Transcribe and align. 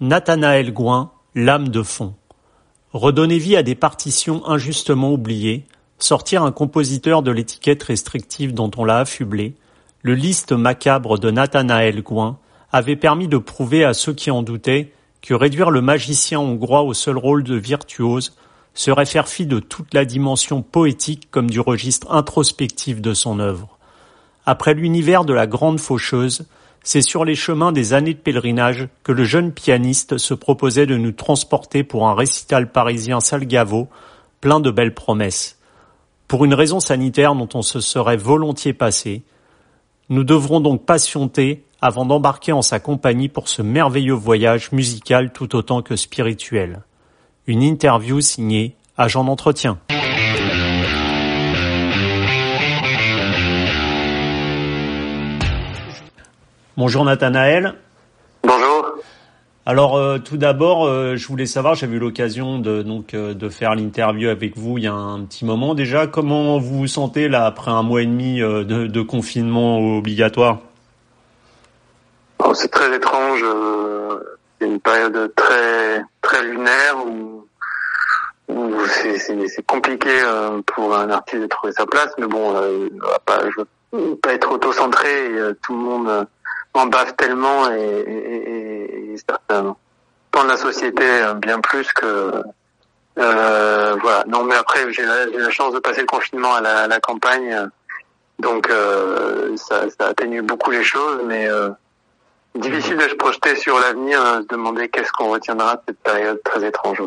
Nathanaël 0.00 0.72
Gouin, 0.72 1.10
L'âme 1.34 1.70
de 1.70 1.82
fond. 1.82 2.14
Redonner 2.92 3.38
vie 3.38 3.56
à 3.56 3.64
des 3.64 3.74
partitions 3.74 4.46
injustement 4.46 5.12
oubliées, 5.12 5.66
sortir 5.98 6.44
un 6.44 6.52
compositeur 6.52 7.24
de 7.24 7.32
l'étiquette 7.32 7.82
restrictive 7.82 8.54
dont 8.54 8.70
on 8.76 8.84
l'a 8.84 8.98
affublé, 8.98 9.54
le 10.02 10.14
liste 10.14 10.52
macabre 10.52 11.18
de 11.18 11.32
Nathanaël 11.32 12.00
Gouin 12.00 12.38
avait 12.70 12.94
permis 12.94 13.26
de 13.26 13.38
prouver 13.38 13.84
à 13.84 13.92
ceux 13.92 14.12
qui 14.12 14.30
en 14.30 14.44
doutaient 14.44 14.92
que 15.20 15.34
réduire 15.34 15.72
le 15.72 15.80
magicien 15.80 16.38
hongrois 16.38 16.82
au 16.82 16.94
seul 16.94 17.18
rôle 17.18 17.42
de 17.42 17.56
virtuose 17.56 18.36
serait 18.74 19.04
faire 19.04 19.26
fi 19.26 19.46
de 19.46 19.58
toute 19.58 19.92
la 19.94 20.04
dimension 20.04 20.62
poétique 20.62 21.26
comme 21.32 21.50
du 21.50 21.58
registre 21.58 22.12
introspectif 22.12 23.00
de 23.00 23.14
son 23.14 23.40
œuvre. 23.40 23.78
Après 24.46 24.74
l'univers 24.74 25.24
de 25.24 25.34
la 25.34 25.48
grande 25.48 25.80
faucheuse, 25.80 26.46
c'est 26.90 27.02
sur 27.02 27.26
les 27.26 27.34
chemins 27.34 27.70
des 27.70 27.92
années 27.92 28.14
de 28.14 28.18
pèlerinage 28.18 28.88
que 29.02 29.12
le 29.12 29.22
jeune 29.22 29.52
pianiste 29.52 30.16
se 30.16 30.32
proposait 30.32 30.86
de 30.86 30.96
nous 30.96 31.12
transporter 31.12 31.84
pour 31.84 32.08
un 32.08 32.14
récital 32.14 32.72
parisien 32.72 33.20
Salgavo, 33.20 33.88
plein 34.40 34.58
de 34.58 34.70
belles 34.70 34.94
promesses. 34.94 35.58
Pour 36.28 36.46
une 36.46 36.54
raison 36.54 36.80
sanitaire 36.80 37.34
dont 37.34 37.48
on 37.52 37.60
se 37.60 37.80
serait 37.80 38.16
volontiers 38.16 38.72
passé, 38.72 39.22
nous 40.08 40.24
devrons 40.24 40.60
donc 40.60 40.86
patienter 40.86 41.62
avant 41.82 42.06
d'embarquer 42.06 42.52
en 42.52 42.62
sa 42.62 42.80
compagnie 42.80 43.28
pour 43.28 43.50
ce 43.50 43.60
merveilleux 43.60 44.14
voyage 44.14 44.72
musical 44.72 45.30
tout 45.30 45.56
autant 45.56 45.82
que 45.82 45.94
spirituel. 45.94 46.84
Une 47.46 47.62
interview 47.62 48.22
signée 48.22 48.76
Agent 48.96 49.24
d'entretien. 49.24 49.78
Bonjour 56.78 57.04
Nathanaël. 57.04 57.74
Bonjour. 58.44 58.86
Alors 59.66 59.96
euh, 59.96 60.18
tout 60.18 60.36
d'abord, 60.36 60.86
euh, 60.86 61.16
je 61.16 61.26
voulais 61.26 61.44
savoir, 61.44 61.74
j'avais 61.74 61.96
eu 61.96 61.98
l'occasion 61.98 62.60
de 62.60 62.82
donc 62.82 63.14
euh, 63.14 63.34
de 63.34 63.48
faire 63.48 63.74
l'interview 63.74 64.28
avec 64.28 64.56
vous 64.56 64.78
il 64.78 64.84
y 64.84 64.86
a 64.86 64.92
un 64.92 65.24
petit 65.24 65.44
moment 65.44 65.74
déjà. 65.74 66.06
Comment 66.06 66.60
vous 66.60 66.78
vous 66.78 66.86
sentez 66.86 67.26
là 67.26 67.46
après 67.46 67.72
un 67.72 67.82
mois 67.82 68.02
et 68.02 68.06
demi 68.06 68.38
de, 68.38 68.62
de, 68.62 69.02
confinement 69.02 69.80
obligatoire? 69.98 70.60
Oh, 72.44 72.54
C'est 72.54 72.70
très 72.70 72.94
étrange. 72.94 73.44
c'est 74.60 74.68
une 74.68 74.78
période 74.78 75.32
très 75.34 76.04
très 76.22 76.44
lunaire 76.44 76.94
où, 77.04 77.44
où 78.46 78.72
c'est 78.86 79.66
compliqué 79.66 80.10
pour 80.64 80.96
un 80.96 81.10
artiste 81.10 81.42
de 81.42 81.48
trouver 81.48 81.72
sa 81.72 81.86
place. 81.86 82.12
Mais 82.18 82.28
bon, 82.28 82.54
pas, 83.26 83.40
je 83.50 83.62
veux 83.96 84.14
pas 84.22 84.32
être 84.32 84.52
auto-centré. 84.52 85.08
tout 85.60 85.72
le 85.72 85.80
monde 85.80 86.28
en 86.78 86.86
bave 86.86 87.14
tellement 87.16 87.70
et, 87.70 87.80
et, 87.80 89.12
et 89.12 89.16
certains 89.16 89.76
la 90.44 90.56
société 90.56 91.04
euh, 91.04 91.34
bien 91.34 91.60
plus 91.60 91.92
que 91.92 92.42
euh, 93.18 93.96
voilà. 94.00 94.24
Non, 94.28 94.44
mais 94.44 94.54
après 94.54 94.92
j'ai 94.92 95.02
la, 95.02 95.26
la, 95.26 95.50
chance 95.50 95.74
de 95.74 95.80
passer 95.80 96.02
le 96.02 96.06
confinement 96.06 96.54
à 96.54 96.86
la, 96.86 97.00
campagne, 97.00 97.68
donc 98.38 98.70
euh, 98.70 99.56
ça, 99.56 99.90
ça 99.90 100.08
atténue 100.08 100.42
beaucoup 100.42 100.70
les 100.70 100.84
choses, 100.84 101.22
mais 101.26 101.48
difficile 102.54 102.96
de 102.96 103.08
se 103.08 103.14
projeter 103.14 103.56
sur 103.56 103.78
l'avenir, 103.80 104.20
se 104.42 104.46
demander 104.54 104.88
qu'est-ce 104.88 105.10
qu'on 105.10 105.30
retiendra 105.30 105.76
de 105.76 105.80
cette 105.88 105.98
période 105.98 106.40
très 106.44 106.64
étrange. 106.64 107.02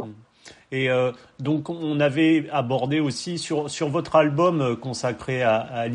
Et 0.73 0.89
euh, 0.89 1.11
donc 1.39 1.69
on 1.69 1.99
avait 2.02 2.47
abordé 2.52 2.99
aussi 2.99 3.38
sur 3.38 3.69
sur 3.69 3.88
votre 3.88 4.17
album 4.17 4.75
consacré 4.77 5.44
à, 5.44 5.59
à 5.59 5.88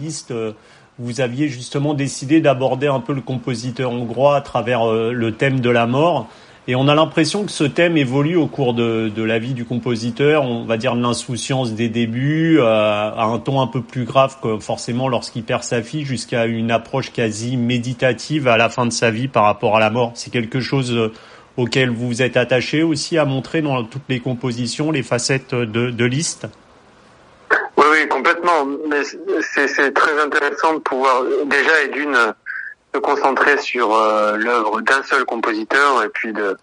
vous 0.99 1.21
aviez 1.21 1.49
justement 1.49 1.95
décidé 1.95 2.41
d'aborder 2.41 2.87
un 2.87 3.01
peu 3.01 3.13
le 3.13 3.21
compositeur 3.21 3.93
hongrois 3.93 4.37
à 4.37 4.41
travers 4.41 4.89
euh, 4.89 5.13
le 5.13 5.33
thème 5.33 5.61
de 5.61 5.71
la 5.71 5.87
mort. 5.87 6.29
Et 6.69 6.75
on 6.75 6.89
a 6.89 6.97
l'impression 6.97 7.45
que 7.45 7.53
ce 7.53 7.63
thème 7.63 7.97
évolue 7.97 8.35
au 8.35 8.49
cours 8.49 8.75
de, 8.75 9.09
de, 9.15 9.23
la 9.23 9.39
vie 9.39 9.55
du 9.55 9.65
compositeur, 9.65 10.43
on 10.43 10.65
va 10.65 10.77
dire 10.77 10.97
de 10.97 11.01
l'insouciance 11.01 11.75
des 11.75 11.89
débuts, 11.89 12.59
euh, 12.59 12.65
à 12.67 13.25
un 13.25 13.39
ton 13.39 13.61
un 13.61 13.69
peu 13.69 13.83
plus 13.83 14.05
grave 14.05 14.39
que 14.43 14.59
forcément 14.59 15.09
lorsqu'il 15.09 15.45
perd 15.45 15.63
sa 15.63 15.81
fille, 15.83 16.05
jusqu'à 16.05 16.47
une 16.47 16.73
approche 16.73 17.13
quasi 17.13 17.57
méditative 17.57 18.49
à 18.49 18.57
la 18.57 18.69
fin 18.69 18.85
de 18.85 18.91
sa 18.91 19.13
vie 19.13 19.29
par 19.29 19.45
rapport 19.45 19.77
à 19.77 19.81
la 19.81 19.91
mort. 19.91 20.11
C'est 20.15 20.33
quelque 20.33 20.59
chose 20.61 20.93
euh, 20.93 21.13
auquel 21.57 21.91
vous 21.91 22.09
vous 22.09 22.23
êtes 22.23 22.37
attaché 22.37 22.83
aussi 22.83 23.17
à 23.17 23.25
montrer 23.25 23.63
dans 23.63 23.85
toutes 23.85 24.09
les 24.09 24.19
compositions 24.19 24.91
les 24.91 25.05
facettes 25.05 25.55
de, 25.55 25.91
de 25.91 26.05
Liszt 26.05 26.49
c'est 29.43 29.93
très 29.95 30.21
intéressant 30.21 30.75
de 30.75 30.79
pouvoir 30.81 31.23
déjà 31.47 31.83
et 31.83 31.89
d'une 31.89 32.35
se 32.97 33.01
concentrer 33.01 33.59
sur 33.59 33.95
euh, 33.95 34.37
l'œuvre 34.37 34.81
d'un 34.81 35.03
seul 35.03 35.25
compositeur 35.25 36.03
et 36.03 36.09
puis 36.09 36.33
de, 36.33 36.57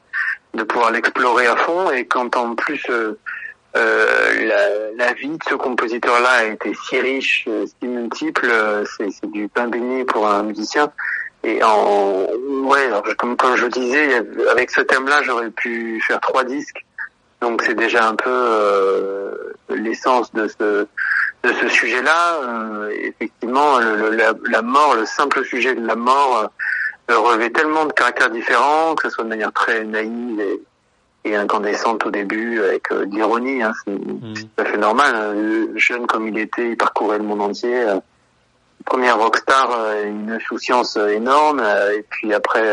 de 0.54 0.64
pouvoir 0.64 0.92
l'explorer 0.92 1.48
à 1.48 1.56
fond. 1.56 1.92
Et 1.92 2.06
quand 2.06 2.36
en 2.36 2.56
plus 2.56 2.84
euh, 2.90 3.18
euh 3.76 4.46
la, 4.46 5.06
la, 5.06 5.14
vie 5.14 5.30
de 5.30 5.44
ce 5.48 5.56
compositeur-là 5.56 6.30
a 6.30 6.44
été 6.46 6.74
si 6.74 7.00
riche, 7.00 7.46
euh, 7.48 7.66
si 7.66 7.88
multiple, 7.88 8.50
c'est 8.98 9.32
du 9.32 9.48
pain 9.48 9.68
béni 9.68 10.04
pour 10.06 10.28
un 10.28 10.44
musicien. 10.44 10.92
Et 11.44 11.62
en 11.64 12.26
ouais, 12.64 12.90
comme 13.18 13.36
comme 13.36 13.56
je 13.56 13.68
disais, 13.68 14.24
avec 14.50 14.72
ce 14.72 14.82
thème-là, 14.82 15.24
j'aurais 15.24 15.50
pu 15.52 16.02
faire 16.02 16.22
trois 16.22 16.46
disques. 16.46 16.86
Donc 17.42 17.62
c'est 17.64 17.76
déjà 17.76 18.08
un 18.08 18.16
peu 18.16 19.36
l'essence 19.70 20.32
de 20.34 20.48
ce 20.48 20.88
de 21.44 21.52
ce 21.52 21.68
sujet-là, 21.68 22.36
euh, 22.42 22.90
effectivement, 23.02 23.78
le, 23.80 24.12
la, 24.12 24.34
la, 24.50 24.62
mort, 24.62 24.96
le 24.96 25.06
simple 25.06 25.44
sujet 25.44 25.76
de 25.76 25.86
la 25.86 25.96
mort 25.96 26.50
euh, 27.12 27.18
revêt 27.18 27.50
tellement 27.50 27.86
de 27.86 27.92
caractères 27.92 28.30
différents, 28.30 28.96
que 28.96 29.04
ce 29.04 29.10
soit 29.10 29.26
de 29.26 29.30
manière 29.30 29.52
très 29.52 29.84
naïve 29.84 30.40
et, 30.40 30.62
et 31.26 31.36
incandescente 31.36 32.06
au 32.06 32.12
début, 32.12 32.62
avec 32.62 32.92
euh, 32.92 33.06
l'ironie, 33.06 33.62
hein, 33.62 33.74
c'est 33.84 33.92
mmh. 33.92 34.34
tout 34.36 34.62
à 34.62 34.66
fait 34.66 34.78
normal. 34.78 35.16
Hein. 35.16 35.68
Jeune 35.76 36.08
comme 36.08 36.28
il 36.28 36.38
était, 36.38 36.70
il 36.70 36.78
parcourait 36.78 37.18
le 37.18 37.26
monde 37.26 37.42
entier. 37.42 37.78
Euh, 37.78 38.00
première 38.86 39.18
rockstar, 39.18 39.72
euh, 39.72 40.06
une 40.06 40.32
insouciance 40.32 40.96
énorme, 40.98 41.62
et 41.96 42.04
puis 42.10 42.34
après 42.34 42.64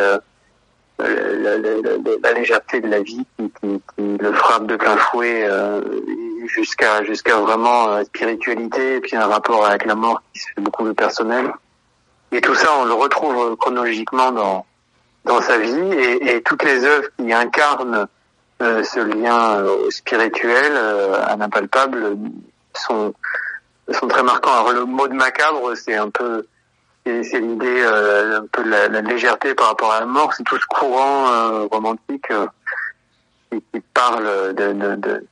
la, 0.98 1.08
la, 1.08 1.58
la, 1.58 2.32
légèreté 2.32 2.80
de 2.80 2.88
la 2.88 3.00
vie 3.00 3.24
qui, 3.36 3.50
qui, 3.60 3.82
qui, 3.96 4.18
le 4.18 4.32
frappe 4.32 4.66
de 4.66 4.76
plein 4.76 4.96
fouet 4.96 5.48
jusqu'à 6.54 7.04
jusqu'à 7.04 7.36
vraiment 7.36 7.88
euh, 7.88 8.04
spiritualité 8.04 8.96
et 8.96 9.00
puis 9.00 9.16
un 9.16 9.26
rapport 9.26 9.66
avec 9.66 9.84
la 9.86 9.94
mort 9.94 10.22
qui 10.32 10.40
se 10.40 10.46
fait 10.54 10.60
beaucoup 10.60 10.86
de 10.86 10.92
personnel. 10.92 11.52
Et 12.32 12.40
tout 12.40 12.54
ça, 12.54 12.68
on 12.80 12.84
le 12.84 12.94
retrouve 12.94 13.56
chronologiquement 13.56 14.32
dans 14.32 14.66
dans 15.24 15.40
sa 15.40 15.58
vie 15.58 15.92
et, 15.92 16.36
et 16.36 16.42
toutes 16.42 16.62
les 16.62 16.84
œuvres 16.84 17.08
qui 17.18 17.32
incarnent 17.32 18.06
euh, 18.62 18.82
ce 18.82 19.00
lien 19.00 19.56
euh, 19.56 19.90
spirituel, 19.90 20.72
euh, 20.74 21.24
impalpable, 21.40 22.14
sont 22.74 23.14
sont 23.88 24.06
très 24.06 24.22
marquants. 24.22 24.52
Alors 24.52 24.72
le 24.72 24.84
mot 24.84 25.08
de 25.08 25.14
macabre, 25.14 25.74
c'est 25.76 25.96
un 25.96 26.10
peu 26.10 26.46
c'est 27.06 27.40
l'idée 27.40 27.82
un 27.82 28.44
peu 28.52 28.62
de 28.62 28.68
la, 28.68 28.88
la, 28.88 29.00
légèreté 29.00 29.54
par 29.54 29.68
rapport 29.68 29.92
à 29.92 30.00
la 30.00 30.06
mort. 30.06 30.32
C'est 30.34 30.44
tout 30.44 30.58
ce 30.58 30.66
courant 30.66 31.66
romantique 31.68 32.28
qui, 33.50 33.80
parle 33.94 34.54
de, 34.54 34.72
de, 34.74 34.94
de 34.96 35.26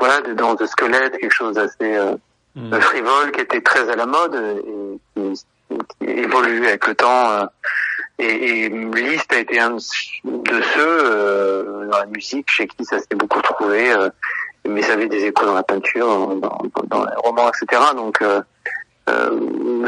voilà, 0.00 0.20
des 0.22 0.34
danses 0.34 0.56
de 0.56 0.66
squelette, 0.66 1.16
quelque 1.18 1.34
chose 1.34 1.54
d'assez 1.54 1.96
euh, 1.96 2.16
mm. 2.56 2.80
frivole, 2.80 3.30
qui 3.32 3.40
était 3.42 3.60
très 3.60 3.88
à 3.88 3.94
la 3.94 4.06
mode 4.06 4.34
et 4.34 4.98
qui, 5.14 5.36
qui 6.00 6.10
évolue 6.10 6.66
avec 6.66 6.86
le 6.88 6.94
temps. 6.94 7.30
Euh, 7.30 7.44
et, 8.20 8.64
et 8.64 8.68
Liszt 8.68 9.32
a 9.32 9.38
été 9.38 9.58
un 9.60 9.70
de 9.70 10.62
ceux 10.74 10.78
euh, 10.78 11.86
dans 11.90 11.98
la 11.98 12.06
musique 12.06 12.50
chez 12.50 12.66
qui 12.66 12.84
ça 12.84 12.98
s'est 12.98 13.16
beaucoup 13.16 13.40
trouvé, 13.40 13.92
euh, 13.92 14.10
mais 14.68 14.82
ça 14.82 14.92
avait 14.92 15.08
des 15.08 15.24
échos 15.24 15.46
dans 15.46 15.54
la 15.54 15.62
peinture, 15.62 16.34
dans, 16.36 16.60
dans, 16.84 17.04
les 17.04 17.16
romans, 17.16 17.48
etc. 17.48 17.82
Donc 17.94 18.20
euh, 18.20 18.42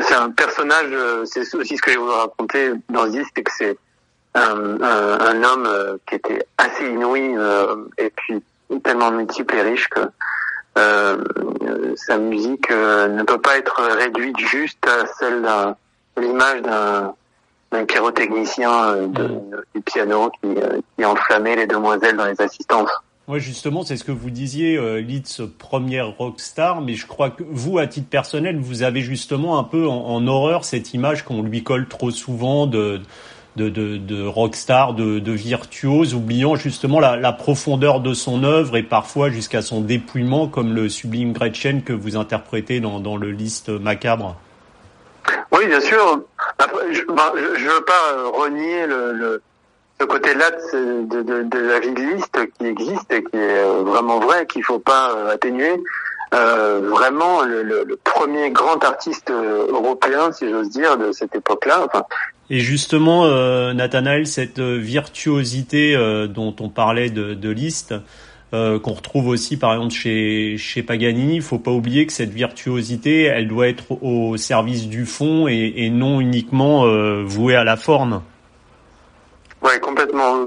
c'est 0.02 0.14
un 0.14 0.30
personnage, 0.30 0.92
c'est 1.26 1.54
aussi 1.54 1.76
ce 1.76 1.82
que 1.82 1.92
je 1.92 1.98
voulais 1.98 2.14
raconter 2.14 2.72
dans 2.88 3.04
Liszt, 3.04 3.30
c'est 3.36 3.42
que 3.42 3.52
c'est 3.56 3.76
un, 4.34 4.80
un, 4.80 5.20
un, 5.20 5.44
homme 5.44 5.98
qui 6.06 6.14
était 6.14 6.44
assez 6.56 6.86
inouï 6.86 7.36
et 7.98 8.10
puis 8.16 8.42
tellement 8.80 9.10
multiple 9.10 9.54
et 9.56 9.62
riche 9.62 9.88
que 9.88 10.00
euh, 10.78 11.22
sa 11.96 12.16
musique 12.16 12.70
euh, 12.70 13.08
ne 13.08 13.22
peut 13.24 13.40
pas 13.40 13.58
être 13.58 13.82
réduite 13.98 14.38
juste 14.38 14.86
à 14.86 15.06
celle 15.18 15.42
d'un 15.42 15.76
l'image 16.16 16.62
d'un 16.62 17.14
d'un 17.70 17.84
pyrotechnicien 17.84 18.70
euh, 18.70 19.06
de, 19.06 19.40
du 19.74 19.80
piano 19.82 20.30
qui, 20.40 20.54
qui 20.96 21.04
enflammait 21.04 21.56
les 21.56 21.66
demoiselles 21.66 22.16
dans 22.16 22.26
les 22.26 22.40
assistances. 22.40 22.90
Oui, 23.28 23.40
justement, 23.40 23.82
c'est 23.82 23.96
ce 23.96 24.04
que 24.04 24.12
vous 24.12 24.30
disiez, 24.30 25.00
Litz, 25.00 25.42
première 25.58 26.08
rockstar, 26.08 26.80
mais 26.80 26.94
je 26.94 27.06
crois 27.06 27.30
que 27.30 27.44
vous, 27.48 27.78
à 27.78 27.86
titre 27.86 28.08
personnel, 28.08 28.58
vous 28.58 28.82
avez 28.82 29.00
justement 29.00 29.58
un 29.58 29.64
peu 29.64 29.86
en, 29.86 30.06
en 30.06 30.26
horreur 30.26 30.64
cette 30.64 30.92
image 30.92 31.24
qu'on 31.24 31.42
lui 31.42 31.62
colle 31.62 31.86
trop 31.86 32.10
souvent 32.10 32.66
de, 32.66 33.00
de, 33.56 33.68
de, 33.68 34.26
rockstar, 34.26 34.94
de, 34.94 35.18
de 35.18 35.32
virtuose, 35.32 36.14
oubliant 36.14 36.56
justement 36.56 37.00
la, 37.00 37.32
profondeur 37.32 38.00
de 38.00 38.14
son 38.14 38.44
œuvre 38.44 38.76
et 38.76 38.82
parfois 38.82 39.28
jusqu'à 39.28 39.62
son 39.62 39.80
dépouillement, 39.80 40.48
comme 40.48 40.74
le 40.74 40.88
sublime 40.88 41.32
Gretchen 41.32 41.82
que 41.82 41.92
vous 41.92 42.16
interprétez 42.16 42.80
dans, 42.80 43.16
le 43.16 43.30
liste 43.30 43.68
macabre. 43.68 44.36
Oui, 45.52 45.66
bien 45.66 45.80
sûr. 45.80 46.20
Je 46.90 47.02
ne 47.02 47.68
veux 47.68 47.84
pas 47.84 48.30
renier 48.32 48.86
le, 48.86 49.12
le 49.12 49.42
ce 50.00 50.06
côté-là 50.06 50.50
de, 50.50 51.42
de, 51.42 51.58
la 51.58 51.78
vie 51.78 51.92
de 51.92 52.00
liste 52.00 52.38
qui 52.58 52.66
existe 52.66 53.12
et 53.12 53.22
qui 53.22 53.36
est 53.36 53.62
vraiment 53.62 54.18
vrai, 54.18 54.46
qu'il 54.46 54.64
faut 54.64 54.80
pas 54.80 55.30
atténuer. 55.30 55.80
Euh, 56.34 56.80
vraiment 56.88 57.42
le, 57.42 57.62
le, 57.62 57.84
le, 57.84 57.96
premier 57.96 58.50
grand 58.50 58.82
artiste 58.82 59.30
européen, 59.30 60.32
si 60.32 60.48
j'ose 60.48 60.70
dire, 60.70 60.96
de 60.96 61.12
cette 61.12 61.34
époque-là. 61.34 61.84
Enfin, 61.84 62.04
et 62.52 62.60
justement, 62.60 63.24
euh, 63.24 63.72
Nathanaël, 63.72 64.28
cette 64.28 64.60
virtuosité 64.60 65.96
euh, 65.96 66.28
dont 66.28 66.54
on 66.60 66.68
parlait 66.68 67.10
de, 67.10 67.34
de 67.34 67.50
Liszt, 67.50 67.94
euh, 68.54 68.78
qu'on 68.78 68.92
retrouve 68.92 69.28
aussi 69.28 69.56
par 69.56 69.72
exemple 69.72 69.94
chez, 69.94 70.58
chez 70.58 70.82
Paganini, 70.82 71.36
il 71.36 71.42
faut 71.42 71.58
pas 71.58 71.70
oublier 71.70 72.04
que 72.04 72.12
cette 72.12 72.32
virtuosité, 72.32 73.22
elle 73.22 73.48
doit 73.48 73.66
être 73.66 73.92
au 74.02 74.36
service 74.36 74.88
du 74.88 75.06
fond 75.06 75.48
et, 75.48 75.88
non 75.88 76.20
uniquement 76.20 76.84
euh, 76.84 77.22
vouée 77.24 77.56
à 77.56 77.64
la 77.64 77.78
forme. 77.78 78.20
Ouais, 79.62 79.80
complètement. 79.80 80.46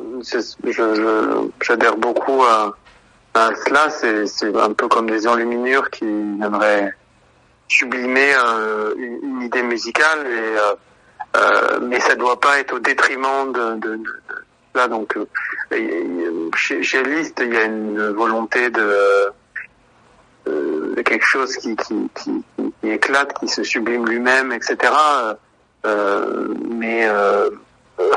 J'adhère 1.61 1.97
beaucoup 1.97 2.43
à, 2.43 2.75
cela. 3.33 3.89
C'est 3.89 4.55
un 4.55 4.73
peu 4.73 4.87
comme 4.87 5.09
des 5.09 5.25
enluminures 5.25 5.89
qui 5.89 6.05
viendraient 6.05 6.93
sublimer 7.67 8.35
euh, 8.37 8.93
une, 8.99 9.41
idée 9.41 9.63
musicale 9.63 10.27
euh, 11.35 11.75
euh, 11.75 11.79
mais 11.81 11.99
ça 11.99 12.15
doit 12.15 12.39
pas 12.39 12.59
être 12.59 12.73
au 12.73 12.79
détriment 12.79 13.51
de, 13.51 13.75
de, 13.75 13.95
de 13.97 14.13
là. 14.73 14.87
Donc, 14.87 15.17
euh, 15.17 16.49
chez, 16.55 16.83
chez 16.83 17.03
Liszt, 17.03 17.41
il 17.41 17.53
y 17.53 17.57
a 17.57 17.63
une 17.65 18.09
volonté 18.11 18.69
de, 18.69 19.31
euh, 20.47 21.03
quelque 21.03 21.25
chose 21.25 21.55
qui, 21.57 21.75
qui, 21.75 22.09
qui, 22.15 22.43
éclate, 22.83 23.37
qui 23.39 23.47
se 23.47 23.63
sublime 23.63 24.05
lui-même, 24.07 24.51
etc. 24.51 24.77
Euh, 25.85 26.53
mais 26.69 27.07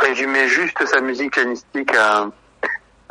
résumer 0.00 0.48
juste 0.48 0.84
sa 0.86 1.00
musique 1.00 1.32
pianistique 1.32 1.94
à, 1.94 2.28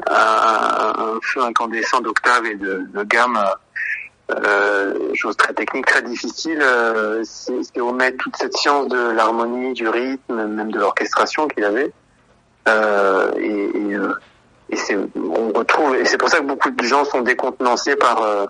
à 0.06 1.02
un 1.02 1.20
feu 1.22 1.42
incandescent 1.42 2.02
d'octave 2.02 2.46
et 2.46 2.56
de, 2.56 2.86
de 2.94 3.04
gamme 3.04 3.40
euh, 4.30 5.14
chose 5.14 5.38
très 5.38 5.54
technique, 5.54 5.86
très 5.86 6.02
difficile, 6.02 6.60
euh, 6.62 7.24
c'est 7.24 7.80
omettre 7.80 8.18
toute 8.18 8.36
cette 8.36 8.56
science 8.58 8.88
de 8.90 9.12
l'harmonie, 9.12 9.74
du 9.74 9.88
rythme, 9.88 10.46
même 10.48 10.72
de 10.72 10.80
l'orchestration 10.80 11.48
qu'il 11.48 11.64
avait. 11.64 11.92
Euh, 12.68 13.32
et, 13.38 13.78
et, 13.78 13.96
euh, 13.96 14.14
et 14.70 14.76
c'est, 14.76 14.98
on 15.16 15.54
retrouve, 15.54 15.96
et 15.96 16.04
c'est 16.04 16.18
pour 16.18 16.28
ça 16.28 16.40
que 16.40 16.44
beaucoup 16.44 16.70
de 16.70 16.84
gens 16.84 17.06
sont 17.06 17.22
décontenancés 17.22 17.96
par 17.96 18.22
euh, 18.22 18.46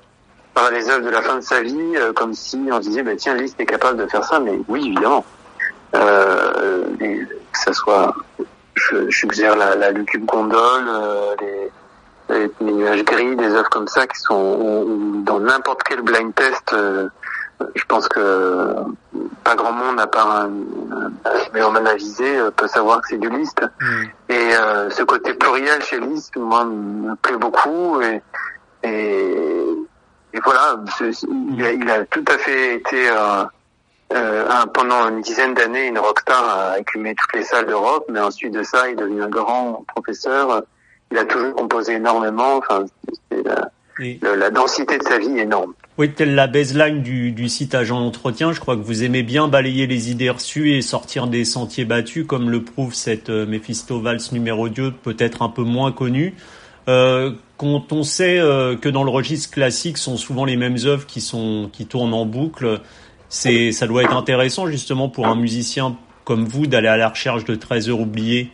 par 0.55 0.71
les 0.71 0.89
œuvres 0.89 1.05
de 1.05 1.11
la 1.11 1.21
fin 1.21 1.35
de 1.35 1.41
sa 1.41 1.61
vie, 1.61 1.93
euh, 1.97 2.11
comme 2.13 2.33
si 2.33 2.57
on 2.71 2.79
disait, 2.79 3.03
bah, 3.03 3.15
tiens, 3.15 3.35
Liszt 3.35 3.59
est 3.59 3.67
capable 3.67 3.99
de 3.99 4.07
faire 4.07 4.23
ça, 4.23 4.39
mais 4.39 4.59
oui, 4.67 4.87
évidemment. 4.87 5.23
Et, 5.93 7.19
que 7.51 7.59
ça 7.59 7.73
soit, 7.73 8.15
je, 8.73 9.09
suggère 9.11 9.55
la, 9.55 9.75
la 9.75 9.91
Lucubre 9.91 10.25
Gondole, 10.25 10.89
les 11.39 11.66
des 12.29 12.51
nuages 12.61 13.03
gris, 13.05 13.35
des 13.35 13.53
œuvres 13.53 13.69
comme 13.69 13.87
ça 13.87 14.07
qui 14.07 14.19
sont 14.19 14.85
dans 15.23 15.39
n'importe 15.39 15.83
quel 15.83 16.01
blind 16.01 16.33
test. 16.35 16.73
Euh, 16.73 17.07
je 17.75 17.83
pense 17.85 18.07
que 18.07 18.75
pas 19.43 19.55
grand 19.55 19.71
monde, 19.71 19.99
à 19.99 20.07
part 20.07 20.31
un, 20.31 20.51
un 21.25 21.85
avisé, 21.85 22.37
euh, 22.37 22.51
peut 22.51 22.67
savoir 22.67 23.01
que 23.01 23.09
c'est 23.09 23.17
du 23.17 23.29
Liszt. 23.29 23.61
Mm. 23.61 24.03
Et 24.29 24.55
euh, 24.55 24.89
ce 24.89 25.03
côté 25.03 25.33
pluriel 25.33 25.81
chez 25.83 25.99
Liszt, 25.99 26.35
moi, 26.37 26.65
me 26.65 27.15
plaît 27.15 27.37
beaucoup. 27.37 28.01
Et, 28.01 28.21
et, 28.83 29.65
et 30.33 30.39
voilà, 30.43 30.79
il 31.01 31.65
a, 31.65 31.71
il 31.71 31.89
a, 31.89 32.05
tout 32.05 32.25
à 32.27 32.37
fait 32.37 32.75
été 32.75 33.09
euh, 33.09 33.45
un, 34.11 34.67
pendant 34.67 35.09
une 35.09 35.21
dizaine 35.21 35.53
d'années 35.53 35.87
une 35.87 35.99
rockstar 35.99 36.71
à 36.71 36.79
écumer 36.79 37.15
toutes 37.15 37.33
les 37.33 37.43
salles 37.43 37.65
d'Europe. 37.65 38.05
Mais 38.09 38.19
ensuite 38.19 38.53
de 38.53 38.63
ça, 38.63 38.87
il 38.87 38.93
est 38.93 38.95
devenu 38.95 39.23
un 39.23 39.29
grand 39.29 39.83
professeur 39.95 40.61
il 41.11 41.17
a 41.17 41.25
toujours 41.25 41.55
composé 41.55 41.93
énormément. 41.93 42.57
Enfin, 42.57 42.85
la, 43.31 44.35
la, 44.35 44.49
densité 44.49 44.97
de 44.97 45.03
sa 45.03 45.17
vie 45.17 45.37
est 45.37 45.43
énorme. 45.43 45.73
Oui, 45.97 46.11
telle 46.11 46.35
la 46.35 46.47
baseline 46.47 47.01
du, 47.01 47.31
du 47.31 47.49
site 47.49 47.73
Agent 47.73 47.99
Entretien, 47.99 48.51
je 48.51 48.59
crois 48.59 48.75
que 48.75 48.81
vous 48.81 49.03
aimez 49.03 49.23
bien 49.23 49.47
balayer 49.47 49.87
les 49.87 50.11
idées 50.11 50.29
reçues 50.29 50.73
et 50.73 50.81
sortir 50.81 51.27
des 51.27 51.45
sentiers 51.45 51.85
battus, 51.85 52.25
comme 52.27 52.49
le 52.49 52.63
prouve 52.63 52.93
cette 52.93 53.29
euh, 53.29 53.45
Mephisto 53.47 53.99
Valse 53.99 54.31
numéro 54.31 54.69
2, 54.69 54.91
peut-être 54.91 55.41
un 55.41 55.49
peu 55.49 55.63
moins 55.63 55.91
connue. 55.91 56.35
Euh, 56.87 57.31
quand 57.57 57.91
on 57.91 58.03
sait 58.03 58.39
euh, 58.39 58.77
que 58.77 58.87
dans 58.87 59.03
le 59.03 59.09
registre 59.09 59.51
classique 59.51 59.97
sont 59.97 60.17
souvent 60.17 60.45
les 60.45 60.55
mêmes 60.55 60.77
œuvres 60.85 61.05
qui 61.05 61.19
sont 61.19 61.69
qui 61.73 61.85
tournent 61.85 62.13
en 62.13 62.25
boucle, 62.25 62.79
c'est 63.27 63.71
ça 63.71 63.87
doit 63.87 64.03
être 64.03 64.15
intéressant 64.15 64.67
justement 64.67 65.09
pour 65.09 65.27
un 65.27 65.35
musicien 65.35 65.97
comme 66.23 66.45
vous 66.45 66.67
d'aller 66.67 66.87
à 66.87 66.97
la 66.97 67.09
recherche 67.09 67.43
de 67.45 67.55
trésors 67.55 67.99
oubliés. 67.99 68.51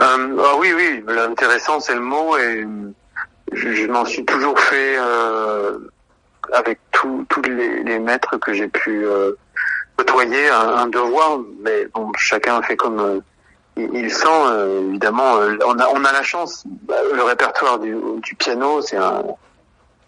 Euh, 0.00 0.36
ah 0.44 0.56
oui, 0.58 0.72
oui, 0.74 1.04
l'intéressant 1.06 1.80
c'est 1.80 1.94
le 1.94 2.00
mot 2.00 2.36
et 2.36 2.66
je, 3.52 3.72
je 3.72 3.86
m'en 3.86 4.04
suis 4.04 4.24
toujours 4.24 4.58
fait 4.58 4.96
euh, 4.98 5.78
avec 6.52 6.80
tous 6.90 7.24
les, 7.46 7.84
les, 7.84 7.98
maîtres 7.98 8.36
que 8.38 8.52
j'ai 8.52 8.68
pu 8.68 9.06
euh, 9.06 9.32
côtoyer 9.96 10.48
un, 10.48 10.88
devoir, 10.88 11.38
mais 11.60 11.86
bon, 11.94 12.10
chacun 12.16 12.60
fait 12.62 12.76
comme 12.76 13.22
il, 13.76 14.10
sent. 14.10 14.26
Euh, 14.28 14.88
évidemment, 14.88 15.34
on 15.64 15.78
a 15.78 15.88
on 15.88 16.04
a 16.04 16.12
la 16.12 16.22
chance. 16.22 16.64
Le 16.88 17.22
répertoire 17.22 17.78
du, 17.78 17.96
du 18.22 18.34
piano, 18.34 18.82
c'est 18.82 18.96
un 18.96 19.22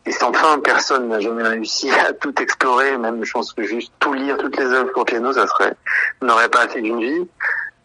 et 0.07 0.13
sans 0.13 0.33
fin, 0.33 0.61
personne 0.61 1.09
n'a 1.09 1.19
jamais 1.19 1.43
réussi 1.43 1.91
à 1.91 2.13
tout 2.13 2.33
explorer. 2.41 2.97
Même, 2.97 3.25
je 3.25 3.33
pense 3.33 3.53
que 3.53 3.65
juste 3.65 3.93
tout 3.99 4.13
lire, 4.13 4.39
toutes 4.39 4.57
les 4.57 4.67
œuvres 4.67 4.93
pour 4.93 5.05
piano, 5.05 5.33
ça 5.33 5.49
serait 5.49 5.75
n'aurait 6.23 6.49
pas 6.49 6.63
assez 6.63 6.81
d'une 6.81 7.01
vie. 7.01 7.29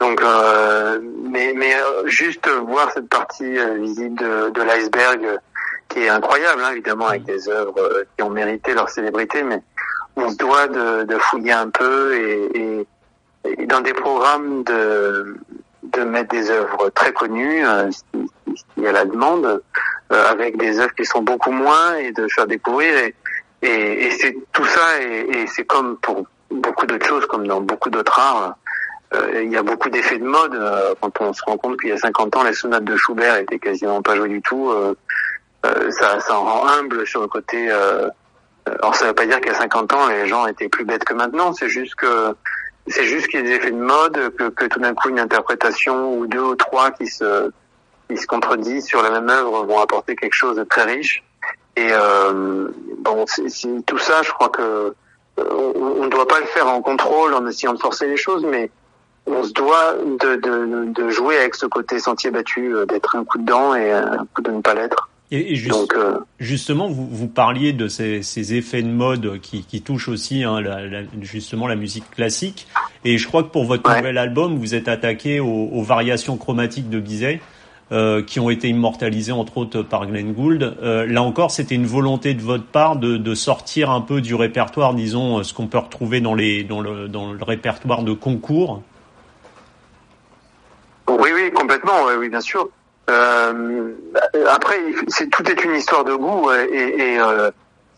Donc, 0.02 0.20
euh, 0.24 1.00
mais, 1.30 1.54
mais 1.56 1.76
euh, 1.76 2.08
juste 2.08 2.50
voir 2.50 2.92
cette 2.92 3.08
partie 3.08 3.56
euh, 3.60 3.76
visible 3.76 4.18
de, 4.20 4.50
de 4.50 4.62
l'iceberg 4.64 5.40
qui 5.90 6.00
est 6.00 6.10
incroyable, 6.10 6.64
hein, 6.66 6.72
évidemment, 6.72 7.08
avec 7.10 7.24
des 7.26 7.48
œuvres 7.48 8.06
qui 8.18 8.24
ont 8.24 8.32
mérité 8.32 8.74
leur 8.74 8.90
célébrité, 8.90 9.44
mais 9.44 9.62
on 10.16 10.28
se 10.30 10.38
doit 10.38 10.68
de, 10.68 11.04
de 11.04 11.18
fouiller 11.20 11.52
un 11.52 11.70
peu 11.70 12.16
et, 12.16 12.50
et, 12.60 12.88
et, 13.46 13.66
dans 13.68 13.82
des 13.82 13.94
programmes 13.94 14.64
de, 14.64 15.38
de 15.84 16.02
mettre 16.02 16.30
des 16.30 16.50
œuvres 16.50 16.90
très 16.90 17.14
connues, 17.14 17.64
euh, 17.64 17.92
s'il 17.92 18.84
y 18.84 18.88
a 18.88 18.92
la 18.92 19.06
demande, 19.06 19.62
avec 20.10 20.58
des 20.58 20.80
œuvres 20.80 20.96
qui 20.96 21.06
sont 21.06 21.22
beaucoup 21.22 21.52
moins 21.52 21.96
et 21.98 22.12
de 22.12 22.28
faire 22.28 22.48
découvrir. 22.48 22.92
Et, 22.98 23.16
et, 23.62 24.08
et 24.08 24.12
c'est 24.12 24.36
tout 24.52 24.66
ça, 24.66 25.00
et, 25.00 25.42
et 25.42 25.48
c'est 25.48 25.66
comme 25.66 25.98
pour 25.98 26.26
beaucoup 26.50 26.88
d'autres 26.88 27.08
choses, 27.08 27.28
comme 27.28 27.46
dans 27.46 27.62
beaucoup 27.62 27.92
d'autres 27.92 28.20
arts 28.20 28.56
euh, 29.14 29.44
il 29.44 29.52
y 29.52 29.58
a 29.58 29.64
beaucoup 29.64 29.90
d'effets 29.90 30.18
de 30.18 30.26
mode. 30.26 30.56
Euh, 30.56 30.94
quand 31.02 31.22
on 31.22 31.34
se 31.34 31.42
rend 31.44 31.58
compte 31.58 31.80
qu'il 31.80 31.90
y 31.90 31.94
a 31.94 31.98
50 31.98 32.36
ans, 32.38 32.44
les 32.44 32.54
sonates 32.54 32.84
de 32.84 32.96
Schubert 32.96 33.38
étaient 33.38 33.60
quasiment 33.60 34.02
pas 34.02 34.16
jouées 34.16 34.30
du 34.30 34.42
tout. 34.42 34.72
Euh, 34.72 34.94
ça, 35.92 36.20
ça 36.20 36.38
en 36.38 36.44
rend 36.44 36.68
humble 36.68 37.06
sur 37.06 37.22
le 37.22 37.28
côté. 37.28 37.70
alors 38.66 38.96
ça 38.96 39.08
veut 39.08 39.14
pas 39.14 39.26
dire 39.26 39.42
qu'à 39.42 39.54
50 39.54 39.94
ans, 39.94 40.08
les 40.08 40.28
gens 40.28 40.48
étaient 40.48 40.70
plus 40.70 40.86
bêtes 40.86 41.04
que 41.04 41.14
maintenant. 41.14 41.54
C'est 41.54 41.70
juste 41.70 41.96
que 41.96 42.36
c'est 42.88 43.04
juste 43.04 43.28
qu'il 43.28 43.42
y 43.42 43.44
a 43.44 43.46
des 43.46 43.56
effets 43.56 43.72
de 43.72 43.78
mode, 43.78 44.36
que, 44.36 44.50
que 44.50 44.66
tout 44.66 44.80
d'un 44.80 44.96
coup 44.96 45.10
une 45.10 45.20
interprétation 45.20 46.18
ou 46.18 46.26
deux 46.26 46.42
ou 46.42 46.56
trois 46.56 46.92
qui 46.92 47.08
se 47.08 47.52
qui 48.10 48.18
se 48.18 48.28
contredisent 48.28 48.88
sur 48.88 49.02
la 49.02 49.12
même 49.12 49.30
œuvre 49.30 49.66
vont 49.66 49.80
apporter 49.80 50.16
quelque 50.16 50.34
chose 50.34 50.58
de 50.58 50.64
très 50.64 50.84
riche. 50.84 51.24
Et 51.76 51.88
euh, 51.92 52.70
bon, 52.98 53.26
tout 53.86 53.98
ça, 53.98 54.22
je 54.24 54.32
crois 54.32 54.50
que 54.50 54.94
on 55.38 56.04
ne 56.04 56.10
doit 56.10 56.28
pas 56.28 56.40
le 56.40 56.46
faire 56.46 56.68
en 56.68 56.82
contrôle, 56.82 57.34
en 57.34 57.48
essayant 57.48 57.74
de 57.74 57.80
forcer 57.80 58.06
les 58.06 58.18
choses, 58.18 58.46
mais 58.46 58.70
on 59.28 59.44
se 59.44 59.54
doit 59.54 59.96
de, 59.96 60.36
de, 60.36 60.92
de, 60.94 61.10
jouer 61.10 61.38
avec 61.38 61.56
ce 61.56 61.66
côté 61.66 62.00
sentier 62.00 62.32
battu, 62.32 62.76
euh, 62.76 62.86
d'être 62.86 63.16
un 63.16 63.24
coup 63.24 63.38
de 63.38 63.46
dent 63.46 63.76
et 63.76 63.92
un 63.92 64.26
coup 64.34 64.42
de 64.42 64.52
ne 64.52 64.62
pas 64.62 64.74
l'être. 64.74 65.10
Et, 65.32 65.54
et 65.54 65.70
Donc, 65.70 65.94
euh, 65.96 66.18
justement, 66.40 66.90
vous, 66.90 67.08
vous 67.08 67.28
parliez 67.28 67.72
de 67.72 67.88
ces, 67.88 68.22
ces 68.22 68.54
effets 68.54 68.84
de 68.84 68.90
mode 68.90 69.40
qui, 69.40 69.64
qui 69.64 69.82
touchent 69.82 70.10
aussi 70.10 70.44
hein, 70.44 70.60
la, 70.60 70.86
la, 70.86 71.02
justement 71.22 71.68
la 71.68 71.78
musique 71.78 72.10
classique. 72.12 72.68
Et 73.06 73.18
je 73.18 73.28
crois 73.28 73.44
que 73.44 73.48
pour 73.50 73.64
votre 73.64 73.90
nouvel 73.96 74.18
album, 74.18 74.58
vous 74.58 74.76
êtes 74.76 74.90
attaqué 74.90 75.40
aux, 75.40 75.70
aux 75.72 75.84
variations 75.84 76.38
chromatiques 76.38 76.90
de 76.90 77.00
Bizet. 77.00 77.40
Euh, 77.92 78.24
qui 78.24 78.40
ont 78.40 78.50
été 78.50 78.70
immortalisées 78.70 79.34
entre 79.34 79.58
autres 79.58 79.82
par 79.82 80.08
Glenn 80.08 80.32
Gould. 80.32 80.78
Euh, 80.82 81.06
là 81.06 81.22
encore, 81.24 81.52
c'était 81.52 81.76
une 81.76 81.86
volonté 81.86 82.34
de 82.34 82.42
votre 82.42 82.64
part 82.64 82.96
de, 82.96 83.18
de, 83.18 83.36
sortir 83.36 83.92
un 83.92 84.00
peu 84.00 84.22
du 84.22 84.34
répertoire, 84.34 84.94
disons, 84.94 85.44
ce 85.44 85.54
qu'on 85.54 85.68
peut 85.68 85.78
retrouver 85.78 86.22
dans, 86.22 86.34
les, 86.34 86.64
dans, 86.64 86.80
le, 86.80 87.10
dans 87.10 87.34
le 87.34 87.44
répertoire 87.44 88.04
de 88.04 88.14
concours? 88.14 88.82
Oui, 91.20 91.32
oui, 91.34 91.52
complètement, 91.52 92.04
oui, 92.06 92.14
oui 92.18 92.30
bien 92.30 92.42
sûr. 92.42 92.70
Euh, 93.10 93.94
après, 94.48 94.78
c'est 95.08 95.30
tout 95.30 95.50
est 95.50 95.64
une 95.64 95.76
histoire 95.76 96.04
de 96.04 96.14
goût 96.14 96.52
et, 96.52 97.14
et 97.14 97.20
euh, 97.20 97.52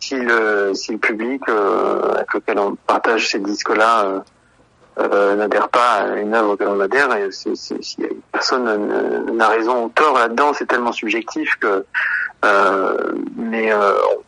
si, 0.04 0.16
le, 0.16 0.74
si 0.74 0.92
le 0.92 0.98
public 0.98 1.42
euh, 1.48 2.14
avec 2.16 2.34
lequel 2.34 2.60
on 2.60 2.76
partage 2.76 3.30
ces 3.30 3.40
disques-là 3.40 4.06
euh, 4.06 4.20
euh, 5.00 5.36
n'adhère 5.36 5.70
pas 5.70 5.94
à 5.94 6.16
une 6.18 6.36
œuvre 6.36 6.52
auquel 6.52 6.68
on 6.68 6.80
adhère, 6.80 7.10
si 7.32 7.98
personne 8.32 9.36
n'a 9.36 9.48
raison 9.48 9.86
ou 9.86 9.90
tort 9.90 10.18
là-dedans, 10.18 10.54
c'est 10.54 10.68
tellement 10.68 10.92
subjectif 10.92 11.56
que. 11.56 11.86
mais 13.38 13.74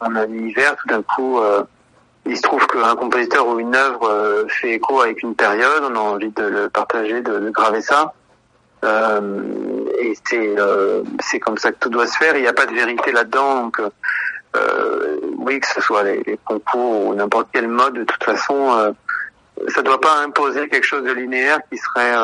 on 0.01 0.15
a 0.15 0.21
un 0.21 0.29
univers 0.29 0.75
tout 0.77 0.87
d'un 0.87 1.03
coup. 1.03 1.39
il 2.25 2.35
se 2.35 2.41
trouve 2.41 2.65
qu'un 2.65 2.95
compositeur 2.95 3.47
ou 3.47 3.59
une 3.59 3.75
œuvre 3.75 4.45
fait 4.47 4.71
écho 4.71 5.01
avec 5.01 5.21
une 5.21 5.35
période, 5.35 5.83
on 5.83 5.95
a 5.95 5.99
envie 5.99 6.31
de 6.31 6.43
le 6.43 6.69
partager, 6.69 7.21
de, 7.21 7.37
de 7.39 7.49
graver 7.51 7.81
ça. 7.81 8.13
Et 8.85 10.13
c'est 10.27 10.55
c'est 11.21 11.39
comme 11.39 11.57
ça 11.57 11.71
que 11.71 11.79
tout 11.79 11.89
doit 11.89 12.07
se 12.07 12.17
faire. 12.17 12.35
Il 12.35 12.41
n'y 12.41 12.47
a 12.47 12.53
pas 12.53 12.65
de 12.65 12.73
vérité 12.73 13.11
là-dedans. 13.11 13.63
Donc 13.63 13.81
oui, 15.37 15.59
que 15.59 15.67
ce 15.67 15.81
soit 15.81 16.03
les, 16.03 16.39
concours 16.45 17.07
ou 17.07 17.15
n'importe 17.15 17.49
quel 17.51 17.67
mode, 17.67 17.95
de 17.95 18.03
toute 18.03 18.23
façon, 18.23 18.93
ça 19.67 19.81
doit 19.81 19.99
pas 19.99 20.17
imposer 20.19 20.67
quelque 20.69 20.85
chose 20.85 21.03
de 21.03 21.11
linéaire 21.11 21.59
qui 21.69 21.77
serait 21.77 22.15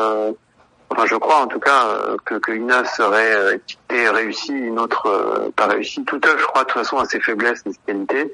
enfin 0.92 1.06
je 1.06 1.16
crois 1.16 1.40
en 1.40 1.46
tout 1.46 1.58
cas 1.58 1.86
euh, 1.86 2.16
que, 2.24 2.34
que 2.34 2.52
une 2.52 2.70
œuvre 2.70 2.88
serait 2.88 3.34
euh, 3.34 4.10
réussie, 4.12 4.52
une 4.52 4.78
autre 4.78 5.06
euh, 5.06 5.50
pas 5.56 5.66
réussie. 5.66 6.04
Toute 6.04 6.26
œuvre, 6.26 6.38
je 6.38 6.46
crois, 6.46 6.62
de 6.62 6.68
toute 6.68 6.82
façon, 6.82 6.98
a 6.98 7.06
ses 7.06 7.20
faiblesses 7.20 7.62
et 7.66 7.72
ses 7.72 7.78
qualités. 7.86 8.32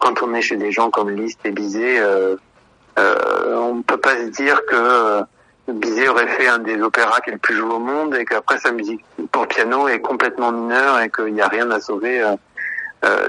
quand 0.00 0.22
on 0.22 0.34
est 0.34 0.42
chez 0.42 0.56
des 0.56 0.72
gens 0.72 0.90
comme 0.90 1.10
Liszt 1.10 1.40
et 1.44 1.50
Bizet, 1.50 2.00
euh, 2.00 2.36
on 3.54 3.76
ne 3.76 3.82
peut 3.82 3.96
pas 3.96 4.16
se 4.16 4.30
dire 4.30 4.60
que 4.66 5.20
Bizet 5.72 6.08
aurait 6.08 6.28
fait 6.28 6.48
un 6.48 6.58
des 6.58 6.80
opéras 6.80 7.20
qui 7.20 7.30
est 7.30 7.34
le 7.34 7.38
plus 7.38 7.56
joué 7.56 7.72
au 7.72 7.78
monde 7.78 8.14
et 8.14 8.24
qu'après 8.24 8.58
sa 8.58 8.72
musique 8.72 9.04
pour 9.32 9.46
piano 9.46 9.88
est 9.88 10.00
complètement 10.00 10.52
mineure 10.52 11.00
et 11.00 11.10
qu'il 11.10 11.34
n'y 11.34 11.42
a 11.42 11.48
rien 11.48 11.70
à 11.70 11.80
sauver. 11.80 12.24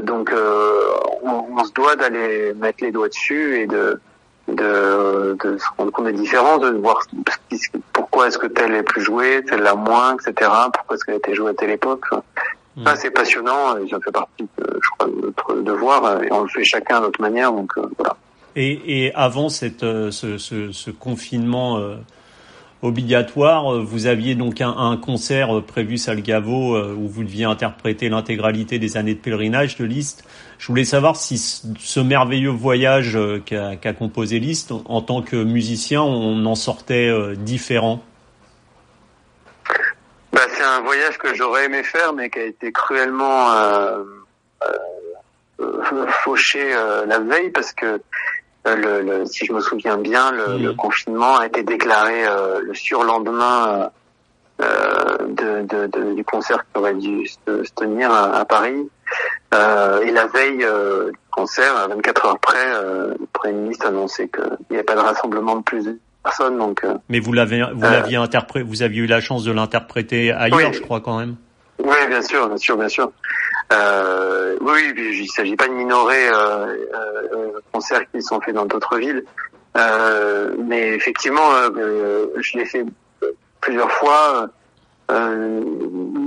donc 0.03 0.31
on, 1.24 1.46
on, 1.58 1.63
se 1.63 1.74
doit 1.74 1.96
d'aller 1.96 2.53
mettre 2.53 2.84
les 2.84 2.91
doigts 2.91 3.10
dessus 3.10 3.60
et 3.60 3.67
de 3.67 4.00
de, 4.53 5.38
de 5.43 5.58
se 5.58 5.65
rendre 5.77 5.91
compte 5.91 6.05
des 6.05 6.13
différences, 6.13 6.62
de 6.62 6.69
voir 6.77 7.05
pourquoi 7.93 8.27
est-ce 8.27 8.38
que 8.38 8.48
telle 8.48 8.74
est 8.74 8.84
plus 8.84 9.01
jouée, 9.01 9.43
telle 9.48 9.62
la 9.62 9.75
moins, 9.75 10.15
etc. 10.15 10.51
Pourquoi 10.74 10.96
est-ce 10.96 11.05
qu'elle 11.05 11.15
a 11.15 11.17
été 11.17 11.36
jouée 11.36 11.51
à 11.51 11.53
telle 11.53 11.72
époque. 11.72 12.05
Mm. 12.75 12.86
Ça, 12.86 12.96
c'est 12.96 13.12
passionnant, 13.12 13.77
et 13.77 13.89
ça 13.89 13.98
fait 14.03 14.12
partie, 14.12 14.43
de, 14.58 14.79
je 14.81 14.89
crois, 14.91 15.08
de 15.08 15.22
notre 15.22 15.62
devoir, 15.62 16.24
et 16.24 16.31
on 16.31 16.43
le 16.43 16.50
fait 16.50 16.63
chacun 16.63 16.98
à 16.98 17.01
notre 17.01 17.22
manière, 17.22 17.51
donc 17.51 17.72
euh, 17.77 17.84
voilà. 17.98 18.15
Et, 18.55 19.05
et 19.05 19.15
avant 19.15 19.50
cette, 19.50 19.84
euh, 19.84 20.12
ce, 20.12 20.38
ce, 20.38 20.72
ce 20.72 20.91
confinement 20.91 21.77
euh, 21.77 21.96
obligatoire. 22.81 23.74
Euh, 23.74 23.83
vous 23.83 24.07
aviez 24.07 24.36
donc 24.36 24.62
un, 24.62 24.98
concert 24.98 25.57
euh, 25.57 25.62
prévu 25.62 25.98
Salgavo 25.98 26.75
euh, 26.75 26.95
où 26.98 27.07
vous 27.07 27.24
deviez 27.24 27.45
interpréter 27.45 28.09
l'intégralité 28.09 28.79
des 28.79 28.98
années 28.98 29.15
de 29.15 29.19
pèlerinage 29.19 29.77
de 29.77 29.86
Liszt. 29.86 30.24
Je 30.57 30.67
voulais 30.67 30.86
savoir 30.86 31.15
si 31.15 31.38
ce 31.38 32.00
merveilleux 32.00 32.50
voyage 32.50 33.17
qu'a 33.45 33.75
qu 33.75 33.93
composé 33.93 34.39
Liszt, 34.39 34.74
en 34.86 35.01
tant 35.01 35.21
que 35.21 35.38
musicien, 35.38 36.01
on 36.01 36.45
en 36.45 36.55
sortait 36.55 37.09
différent. 37.38 38.03
Bah, 40.33 40.41
c'est 40.50 40.63
un 40.63 40.81
voyage 40.81 41.17
que 41.17 41.33
j'aurais 41.33 41.65
aimé 41.65 41.83
faire, 41.83 42.12
mais 42.12 42.29
qui 42.29 42.39
a 42.39 42.43
été 42.43 42.74
cruellement 42.74 43.50
fauché 46.24 46.74
la 47.07 47.19
veille 47.19 47.51
parce 47.51 47.71
que 47.71 48.01
euh, 48.77 49.01
le, 49.01 49.25
si 49.25 49.45
je 49.45 49.53
me 49.53 49.59
souviens 49.61 49.97
bien, 49.97 50.31
le, 50.31 50.57
le 50.57 50.73
confinement 50.73 51.38
a 51.38 51.45
été 51.47 51.63
déclaré 51.63 52.25
euh, 52.25 52.59
le 52.61 52.73
surlendemain 52.73 53.89
euh, 54.61 55.17
de, 55.29 55.61
de, 55.65 55.88
de, 55.88 56.13
du 56.15 56.23
concert 56.23 56.59
qui 56.59 56.79
aurait 56.79 56.93
dû 56.93 57.27
se, 57.27 57.63
se 57.63 57.71
tenir 57.73 58.11
à, 58.11 58.39
à 58.39 58.45
Paris. 58.45 58.89
et 59.53 60.11
la 60.11 60.27
veille 60.27 60.57
du 60.57 61.17
concert, 61.31 61.88
24 61.89 62.25
heures 62.25 62.31
après, 62.35 62.67
le 63.19 63.25
Premier 63.33 63.53
ministre 63.53 63.88
annonçait 63.88 64.27
qu'il 64.27 64.57
n'y 64.71 64.77
avait 64.77 64.83
pas 64.83 64.95
de 64.95 64.99
rassemblement 64.99 65.55
de 65.57 65.63
plus 65.63 65.85
de 65.85 65.97
personnes. 66.23 66.57
Donc, 66.57 66.85
Mais 67.07 67.19
vous 67.19 67.33
l'avez, 67.33 67.63
vous 67.73 67.81
l'aviez 67.81 68.17
interprété, 68.17 68.65
vous 68.67 68.83
aviez 68.83 69.01
eu 69.01 69.07
la 69.07 69.21
chance 69.21 69.43
de 69.43 69.51
l'interpréter 69.51 70.31
ailleurs, 70.31 70.57
oui. 70.69 70.73
je 70.73 70.81
crois 70.81 70.99
quand 71.01 71.17
même? 71.17 71.35
Oui, 71.81 71.95
bien 72.09 72.21
sûr, 72.21 72.47
bien 72.47 72.57
sûr, 72.57 72.77
bien 72.77 72.89
sûr. 72.89 73.11
Euh, 73.71 74.57
oui, 74.61 74.93
il 74.97 75.21
ne 75.21 75.27
s'agit 75.27 75.55
pas 75.55 75.67
de 75.67 75.73
minorer 75.73 76.27
euh, 76.27 76.75
euh, 76.93 77.51
concerts 77.71 78.09
qui 78.11 78.21
sont 78.21 78.41
faits 78.41 78.55
dans 78.55 78.65
d'autres 78.65 78.97
villes, 78.97 79.23
euh, 79.77 80.55
mais 80.57 80.89
effectivement, 80.89 81.51
euh, 81.53 82.27
je 82.38 82.57
l'ai 82.57 82.65
fait 82.65 82.85
plusieurs 83.61 83.91
fois. 83.91 84.49
Euh, 85.11 85.61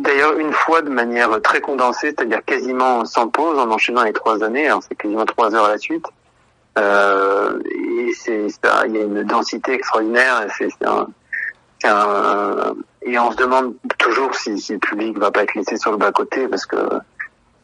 d'ailleurs, 0.03 0.39
une 0.39 0.53
fois 0.53 0.83
de 0.83 0.91
manière 0.91 1.41
très 1.43 1.61
condensée, 1.61 2.09
c'est-à-dire 2.09 2.45
quasiment 2.45 3.05
sans 3.05 3.29
pause, 3.29 3.59
en 3.59 3.71
enchaînant 3.71 4.03
les 4.05 4.13
trois 4.13 4.43
années. 4.45 4.67
Alors 4.67 4.83
c'est 4.83 4.95
quasiment 4.95 5.25
trois 5.25 5.55
heures 5.55 5.65
à 5.65 5.71
la 5.71 5.79
suite. 5.79 6.07
et 6.77 8.13
c'est, 8.15 8.47
il 8.87 8.97
y 8.97 8.99
a 8.99 9.03
une 9.03 9.23
densité 9.25 9.73
extraordinaire. 9.73 10.47
C'est 10.57 10.71
un, 10.85 11.09
un, 11.85 12.75
et 13.05 13.19
on 13.19 13.33
se 13.33 13.37
demande 13.37 13.75
toujours 13.99 14.35
si, 14.35 14.59
si, 14.61 14.75
le 14.75 14.79
public 14.79 15.19
va 15.19 15.31
pas 15.31 15.43
être 15.43 15.55
laissé 15.55 15.77
sur 15.77 15.91
le 15.91 15.97
bas 15.97 16.13
côté 16.13 16.47
parce 16.49 16.67
que 16.67 16.77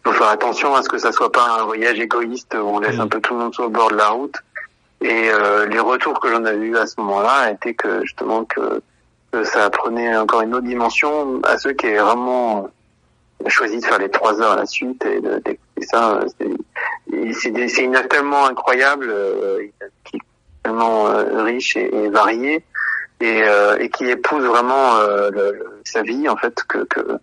faut 0.05 0.13
faire 0.13 0.29
attention 0.29 0.75
à 0.75 0.83
ce 0.83 0.89
que 0.89 0.99
ça 0.99 1.13
soit 1.13 1.33
pas 1.33 1.61
un 1.61 1.65
voyage 1.65 1.99
égoïste 1.99 2.55
où 2.55 2.67
on 2.67 2.79
laisse 2.81 2.97
mmh. 2.97 3.01
un 3.01 3.09
peu 3.09 3.21
tout 3.21 3.35
le 3.35 3.41
monde 3.41 3.55
sur 3.55 3.65
le 3.65 3.71
bord 3.71 3.91
de 3.91 3.97
la 3.97 4.09
route. 4.09 4.37
Et 5.01 5.31
euh, 5.31 5.67
les 5.67 5.79
retours 5.79 6.19
que 6.21 6.29
j'en 6.29 6.45
avais 6.45 6.67
eu 6.67 6.77
à 6.77 6.87
ce 6.87 6.95
moment-là 6.99 7.53
étaient 7.53 7.75
que 7.75 8.03
justement 8.03 8.45
que, 8.45 8.81
que, 9.33 9.45
ça 9.45 9.71
prenait 9.71 10.17
encore 10.17 10.43
une 10.43 10.55
autre 10.55 10.67
dimension 10.67 11.41
à 11.45 11.57
ceux 11.59 11.73
qui 11.73 11.87
avaient 11.87 11.99
vraiment 11.99 12.69
choisi 13.47 13.79
de 13.79 13.85
faire 13.85 13.99
les 13.99 14.11
trois 14.11 14.41
heures 14.41 14.53
à 14.53 14.57
la 14.57 14.67
suite 14.67 15.05
et 15.07 15.21
d'écouter 15.21 15.87
ça. 15.87 16.21
C'est 16.37 17.83
une 17.83 17.95
œuvre 17.95 18.09
tellement 18.09 18.47
incroyable, 18.47 19.07
euh, 19.09 19.61
qui 20.05 20.17
est 20.17 20.21
tellement 20.65 21.07
euh, 21.07 21.45
riche 21.45 21.77
et, 21.77 21.95
et 21.95 22.09
variée 22.09 22.65
et, 23.21 23.43
euh, 23.43 23.77
et, 23.79 23.89
qui 23.91 24.05
épouse 24.05 24.45
vraiment 24.45 24.97
euh, 24.97 25.31
le, 25.31 25.81
sa 25.85 26.03
vie 26.03 26.29
en 26.29 26.37
fait 26.37 26.63
que, 26.69 26.85
que 26.85 27.19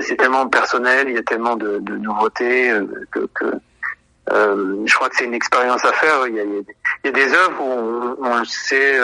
c'est 0.00 0.16
tellement 0.16 0.48
personnel, 0.48 1.08
il 1.08 1.14
y 1.14 1.18
a 1.18 1.22
tellement 1.22 1.56
de, 1.56 1.78
de 1.78 1.96
nouveautés 1.96 2.70
euh, 2.70 2.86
que, 3.10 3.28
que 3.34 3.44
euh, 4.32 4.82
je 4.84 4.94
crois 4.94 5.08
que 5.08 5.16
c'est 5.16 5.24
une 5.24 5.34
expérience 5.34 5.84
à 5.84 5.92
faire. 5.92 6.26
Il 6.26 6.34
y 6.34 6.40
a, 6.40 6.44
il 6.44 6.64
y 7.04 7.08
a 7.08 7.12
des 7.12 7.32
œuvres 7.32 7.62
où 7.62 8.16
on, 8.22 8.38
le 8.38 8.44
sait 8.44 9.00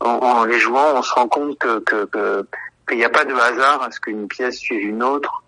en, 0.00 0.08
en, 0.08 0.44
les 0.44 0.58
jouant, 0.58 0.94
on 0.96 1.02
se 1.02 1.12
rend 1.14 1.28
compte 1.28 1.58
que 1.58 2.46
qu'il 2.88 2.98
n'y 2.98 3.04
a 3.04 3.10
pas 3.10 3.24
de 3.24 3.34
hasard 3.34 3.82
à 3.82 3.90
ce 3.90 4.00
qu'une 4.00 4.28
pièce 4.28 4.58
suive 4.58 4.86
une 4.88 5.02
autre. 5.02 5.42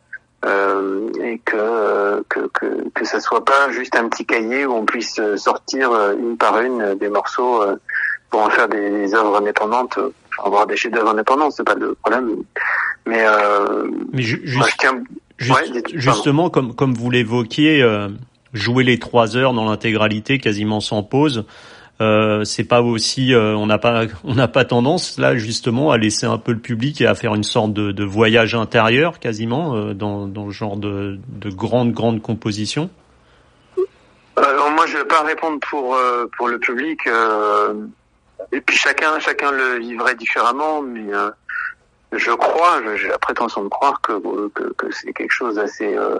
Euh, 0.44 1.10
et 1.22 1.38
que, 1.38 2.22
que 2.28 2.40
que 2.48 2.90
que 2.90 3.04
ça 3.06 3.18
soit 3.18 3.46
pas 3.46 3.70
juste 3.70 3.96
un 3.96 4.10
petit 4.10 4.26
cahier 4.26 4.66
où 4.66 4.74
on 4.74 4.84
puisse 4.84 5.18
sortir 5.36 5.90
une 6.18 6.36
par 6.36 6.60
une 6.60 6.96
des 6.96 7.08
morceaux 7.08 7.64
pour 8.28 8.42
en 8.42 8.50
faire 8.50 8.68
des, 8.68 8.90
des 8.90 9.14
œuvres 9.14 9.38
indépendantes, 9.38 9.98
avoir 10.42 10.66
des 10.66 10.76
chefs-d'œuvre 10.76 11.10
indépendants, 11.10 11.50
c'est 11.50 11.64
pas 11.64 11.74
le 11.74 11.94
problème. 11.94 12.42
Mais, 13.06 13.24
euh, 13.24 13.86
Mais 14.12 14.22
ju 14.22 14.40
juste, 14.44 14.74
tiens... 14.78 15.02
juste, 15.38 15.74
ouais, 15.74 15.82
justement, 15.94 16.50
comme 16.50 16.74
comme 16.74 16.94
vous 16.94 17.10
l'évoquiez, 17.10 17.82
euh, 17.82 18.08
jouer 18.52 18.84
les 18.84 18.98
trois 18.98 19.36
heures 19.36 19.52
dans 19.52 19.64
l'intégralité, 19.64 20.38
quasiment 20.38 20.80
sans 20.80 21.02
pause. 21.02 21.44
Euh, 22.00 22.42
c'est 22.42 22.64
pas 22.64 22.82
aussi 22.82 23.32
euh, 23.32 23.54
on 23.54 23.66
n'a 23.66 23.78
pas 23.78 24.06
on 24.24 24.34
n'a 24.34 24.48
pas 24.48 24.64
tendance 24.64 25.16
là 25.16 25.36
justement 25.36 25.92
à 25.92 25.98
laisser 25.98 26.26
un 26.26 26.38
peu 26.38 26.50
le 26.50 26.58
public 26.58 27.00
et 27.00 27.06
à 27.06 27.14
faire 27.14 27.36
une 27.36 27.44
sorte 27.44 27.72
de, 27.72 27.92
de 27.92 28.04
voyage 28.04 28.56
intérieur 28.56 29.20
quasiment 29.20 29.76
euh, 29.76 29.94
dans 29.94 30.26
dans 30.26 30.46
le 30.46 30.50
genre 30.50 30.76
de 30.76 31.20
de 31.28 31.50
grande 31.50 31.92
grande 31.92 32.20
composition. 32.20 32.90
Alors 34.36 34.72
moi 34.72 34.86
je 34.86 34.96
vais 34.96 35.04
pas 35.04 35.22
répondre 35.22 35.60
pour 35.70 35.94
euh, 35.94 36.26
pour 36.36 36.48
le 36.48 36.58
public 36.58 36.98
et 38.52 38.60
puis 38.60 38.76
chacun, 38.76 39.18
chacun 39.20 39.50
le 39.50 39.78
vivrait 39.78 40.14
différemment, 40.14 40.82
mais 40.82 41.12
euh, 41.12 41.30
je 42.12 42.30
crois, 42.30 42.80
j'ai 42.96 43.08
la 43.08 43.18
prétention 43.18 43.62
de 43.64 43.68
croire 43.68 44.00
que, 44.00 44.12
que, 44.48 44.72
que 44.74 44.90
c'est 44.92 45.12
quelque 45.12 45.32
chose 45.32 45.56
d'assez 45.56 45.96
euh, 45.96 46.18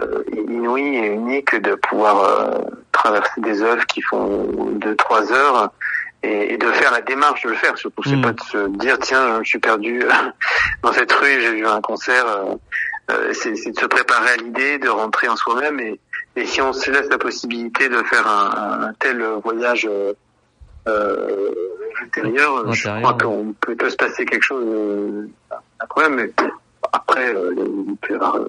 euh, 0.00 0.22
inouï 0.32 0.96
et 0.96 1.06
unique 1.06 1.54
de 1.56 1.74
pouvoir 1.74 2.22
euh, 2.22 2.58
traverser 2.92 3.40
des 3.40 3.62
œuvres 3.62 3.84
qui 3.86 4.00
font 4.00 4.44
deux 4.74 4.94
trois 4.96 5.32
heures 5.32 5.72
et, 6.22 6.54
et, 6.54 6.56
de 6.56 6.70
faire 6.70 6.92
la 6.92 7.00
démarche 7.00 7.42
de 7.42 7.50
le 7.50 7.56
faire. 7.56 7.76
Surtout, 7.76 8.02
c'est 8.04 8.16
mmh. 8.16 8.22
pas 8.22 8.32
de 8.32 8.40
se 8.40 8.68
dire 8.78 8.98
tiens, 9.00 9.42
je 9.42 9.48
suis 9.48 9.58
perdu 9.58 10.02
dans 10.82 10.92
cette 10.92 11.12
rue, 11.12 11.40
j'ai 11.40 11.52
vu 11.52 11.66
un 11.66 11.80
concert. 11.80 12.24
Euh, 13.10 13.32
c'est 13.32 13.50
de 13.50 13.78
se 13.78 13.86
préparer 13.86 14.30
à 14.30 14.36
l'idée, 14.36 14.78
de 14.78 14.88
rentrer 14.88 15.28
en 15.28 15.34
soi-même 15.34 15.80
et, 15.80 15.98
et 16.36 16.46
si 16.46 16.62
on 16.62 16.72
se 16.72 16.90
laisse 16.90 17.08
la 17.10 17.18
possibilité 17.18 17.88
de 17.88 18.00
faire 18.04 18.26
un, 18.28 18.88
un 18.88 18.92
tel 19.00 19.20
voyage 19.42 19.88
euh, 20.88 21.50
intérieur, 22.04 22.72
je 22.72 22.88
crois 22.88 23.14
qu'on 23.14 23.54
peut, 23.60 23.76
peut, 23.76 23.90
se 23.90 23.96
passer 23.96 24.24
quelque 24.24 24.42
chose 24.42 24.64
euh, 24.66 25.28
après, 25.78 26.08
mais 26.10 26.30
après, 26.92 27.34
euh, 27.34 27.54
il, 27.56 27.96
peut 27.96 28.14
y 28.14 28.16
avoir, 28.16 28.40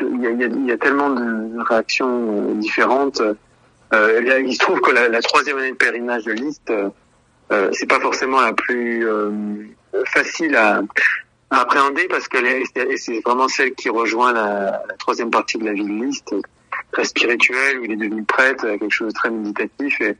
il, 0.00 0.22
y 0.22 0.26
a, 0.26 0.30
il 0.30 0.66
y 0.66 0.72
a 0.72 0.78
tellement 0.78 1.10
de 1.10 1.62
réactions 1.68 2.54
différentes. 2.54 3.22
Euh, 3.94 4.42
il 4.44 4.52
se 4.54 4.58
trouve 4.58 4.80
que 4.80 4.90
la, 4.90 5.08
la 5.08 5.22
troisième 5.22 5.58
année 5.58 5.70
de 5.70 5.76
pèlerinage 5.76 6.24
de 6.24 6.32
liste, 6.32 6.72
euh, 7.52 7.70
c'est 7.72 7.88
pas 7.88 8.00
forcément 8.00 8.40
la 8.40 8.52
plus 8.52 9.06
euh, 9.06 9.30
facile 10.06 10.56
à, 10.56 10.82
à, 11.50 11.60
appréhender 11.60 12.08
parce 12.08 12.26
est, 12.34 12.64
c'est 12.96 13.20
vraiment 13.24 13.46
celle 13.48 13.74
qui 13.74 13.88
rejoint 13.88 14.32
la, 14.32 14.82
la, 14.88 14.94
troisième 14.98 15.30
partie 15.30 15.58
de 15.58 15.64
la 15.64 15.72
vie 15.72 15.84
de 15.84 16.04
liste, 16.04 16.34
très 16.90 17.04
spirituelle 17.04 17.78
où 17.78 17.84
il 17.84 17.92
est 17.92 17.96
devenu 17.96 18.24
prêtre, 18.24 18.62
quelque 18.62 18.90
chose 18.90 19.08
de 19.08 19.18
très 19.18 19.30
méditatif 19.30 20.00
et 20.00 20.08
euh, 20.08 20.14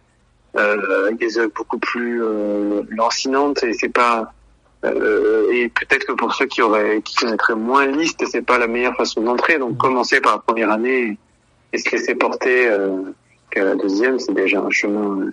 avec 0.57 1.19
des 1.19 1.39
œuvres 1.39 1.53
beaucoup 1.55 1.79
plus 1.79 2.23
euh, 2.23 2.83
lancinantes 2.91 3.63
et 3.63 3.73
c'est 3.73 3.89
pas 3.89 4.33
euh, 4.85 5.51
et 5.53 5.69
peut-être 5.69 6.07
que 6.07 6.13
pour 6.13 6.35
ceux 6.35 6.47
qui 6.47 6.63
auraient 6.63 7.01
qui 7.03 7.17
connaîtraient 7.17 7.55
moins 7.55 7.87
liste 7.87 8.25
c'est 8.31 8.43
pas 8.43 8.59
la 8.59 8.67
meilleure 8.67 8.97
façon 8.97 9.23
d'entrer 9.23 9.59
donc 9.59 9.77
commencer 9.77 10.21
par 10.21 10.33
la 10.33 10.39
première 10.39 10.71
année 10.71 11.19
et 11.73 11.79
se 11.79 11.91
laisser 11.91 12.15
porter 12.15 12.71
qu'à 13.51 13.65
la 13.65 13.75
deuxième 13.75 14.19
c'est 14.19 14.35
déjà 14.35 14.61
un 14.61 14.71
chemin 14.71 15.31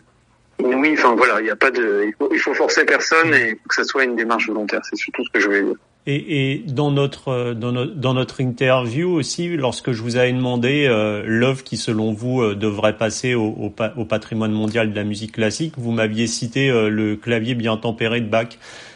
oui, 0.60 0.94
enfin 0.94 1.15
voilà, 1.15 1.39
il 1.39 1.46
n'y 1.46 1.50
a 1.50 1.56
pas 1.56 1.72
de, 1.72 2.06
il 2.08 2.13
faut, 2.13 2.30
il 2.32 2.39
faut 2.39 2.53
forcer 2.53 2.86
personne 2.86 3.34
et 3.34 3.56
que 3.68 3.75
ce 3.75 3.84
soit 3.84 4.03
une 4.03 4.15
démarche 4.15 4.48
volontaire. 4.48 4.82
C'est 4.89 4.96
surtout 4.96 5.24
ce 5.25 5.30
que 5.32 5.39
je 5.39 5.48
voulais 5.48 5.63
dire. 5.63 5.75
Et, 6.05 6.51
et 6.51 6.57
dans 6.67 6.91
notre 6.91 7.29
euh, 7.29 7.53
dans 7.53 7.72
notre 7.72 7.95
dans 7.95 8.13
notre 8.13 8.41
interview 8.41 9.10
aussi, 9.10 9.55
lorsque 9.55 9.93
je 9.93 10.01
vous 10.01 10.17
avais 10.17 10.33
demandé 10.33 10.86
euh, 10.86 11.24
l'œuvre 11.25 11.63
qui 11.63 11.77
selon 11.77 12.12
vous 12.12 12.41
euh, 12.41 12.55
devrait 12.55 12.98
passer 12.98 13.36
au, 13.36 13.45
au, 13.48 13.74
au, 13.95 14.05
patrimoine 14.05 14.51
mondial 14.51 14.91
de 14.91 14.95
la 14.95 15.05
musique 15.05 15.31
classique, 15.31 15.75
vous 15.77 15.93
m'aviez 15.93 16.27
cité 16.27 16.69
euh, 16.69 16.89
le 16.89 17.15
clavier 17.15 17.55
bien 17.55 17.77
tempéré 17.77 18.19
de 18.19 18.27
Bach. 18.27 18.50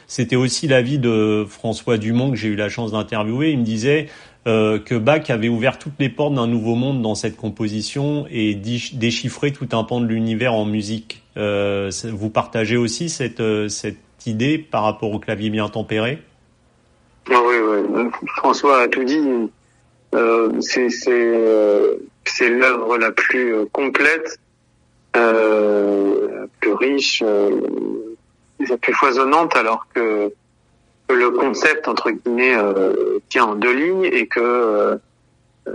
C'était 0.07 0.35
aussi 0.35 0.67
l'avis 0.67 0.99
de 0.99 1.45
François 1.47 1.97
Dumont 1.97 2.31
que 2.31 2.35
j'ai 2.35 2.49
eu 2.49 2.57
la 2.57 2.67
chance 2.67 2.91
d'interviewer. 2.91 3.51
Il 3.51 3.59
me 3.59 3.63
disait 3.63 4.07
que 4.45 4.97
Bach 4.97 5.29
avait 5.29 5.49
ouvert 5.49 5.77
toutes 5.77 5.99
les 5.99 6.07
portes 6.07 6.33
d'un 6.33 6.47
nouveau 6.47 6.75
monde 6.75 7.01
dans 7.01 7.15
cette 7.15 7.35
composition 7.35 8.25
et 8.31 8.55
déchiffré 8.55 9.51
tout 9.51 9.67
un 9.73 9.83
pan 9.83 9.99
de 9.99 10.05
l'univers 10.05 10.53
en 10.53 10.63
musique. 10.63 11.23
vous 11.35 12.29
partagez 12.29 12.77
aussi 12.77 13.09
cette 13.09 13.43
cette 13.67 13.97
idée 14.25 14.57
par 14.57 14.83
rapport 14.83 15.11
au 15.11 15.19
clavier 15.19 15.49
bien 15.49 15.67
tempéré? 15.67 16.19
Ah 17.31 17.41
oui, 17.45 17.55
oui. 17.57 18.09
François 18.37 18.81
a 18.81 18.87
tout 18.87 19.03
dit. 19.03 19.49
Euh, 20.15 20.61
c'est 20.61 20.87
euh, 21.07 21.95
c'est 22.23 22.49
l'œuvre 22.49 22.97
la 22.97 23.11
plus 23.11 23.53
euh, 23.53 23.65
complète, 23.71 24.39
la 25.13 26.47
plus 26.59 26.73
riche, 26.73 27.23
la 27.23 28.77
plus 28.77 28.93
foisonnante, 28.93 29.55
alors 29.55 29.87
que, 29.93 30.31
le 31.09 31.31
concept 31.31 31.87
entre 31.87 32.11
guillemets 32.11 32.53
tient 33.29 33.45
en 33.45 33.55
deux 33.55 33.73
lignes 33.73 34.03
et 34.03 34.27
que 34.27 34.99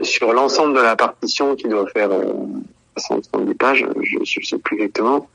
sur 0.03 0.33
l'ensemble 0.35 0.77
de 0.77 0.83
la 0.83 0.95
partition 0.95 1.57
qui 1.57 1.69
doit 1.69 1.87
faire 1.89 2.11
70 2.99 3.55
pages, 3.55 3.87
je 4.03 4.19
ne 4.19 4.45
sais 4.45 4.59
plus 4.59 4.77
exactement. 4.77 5.29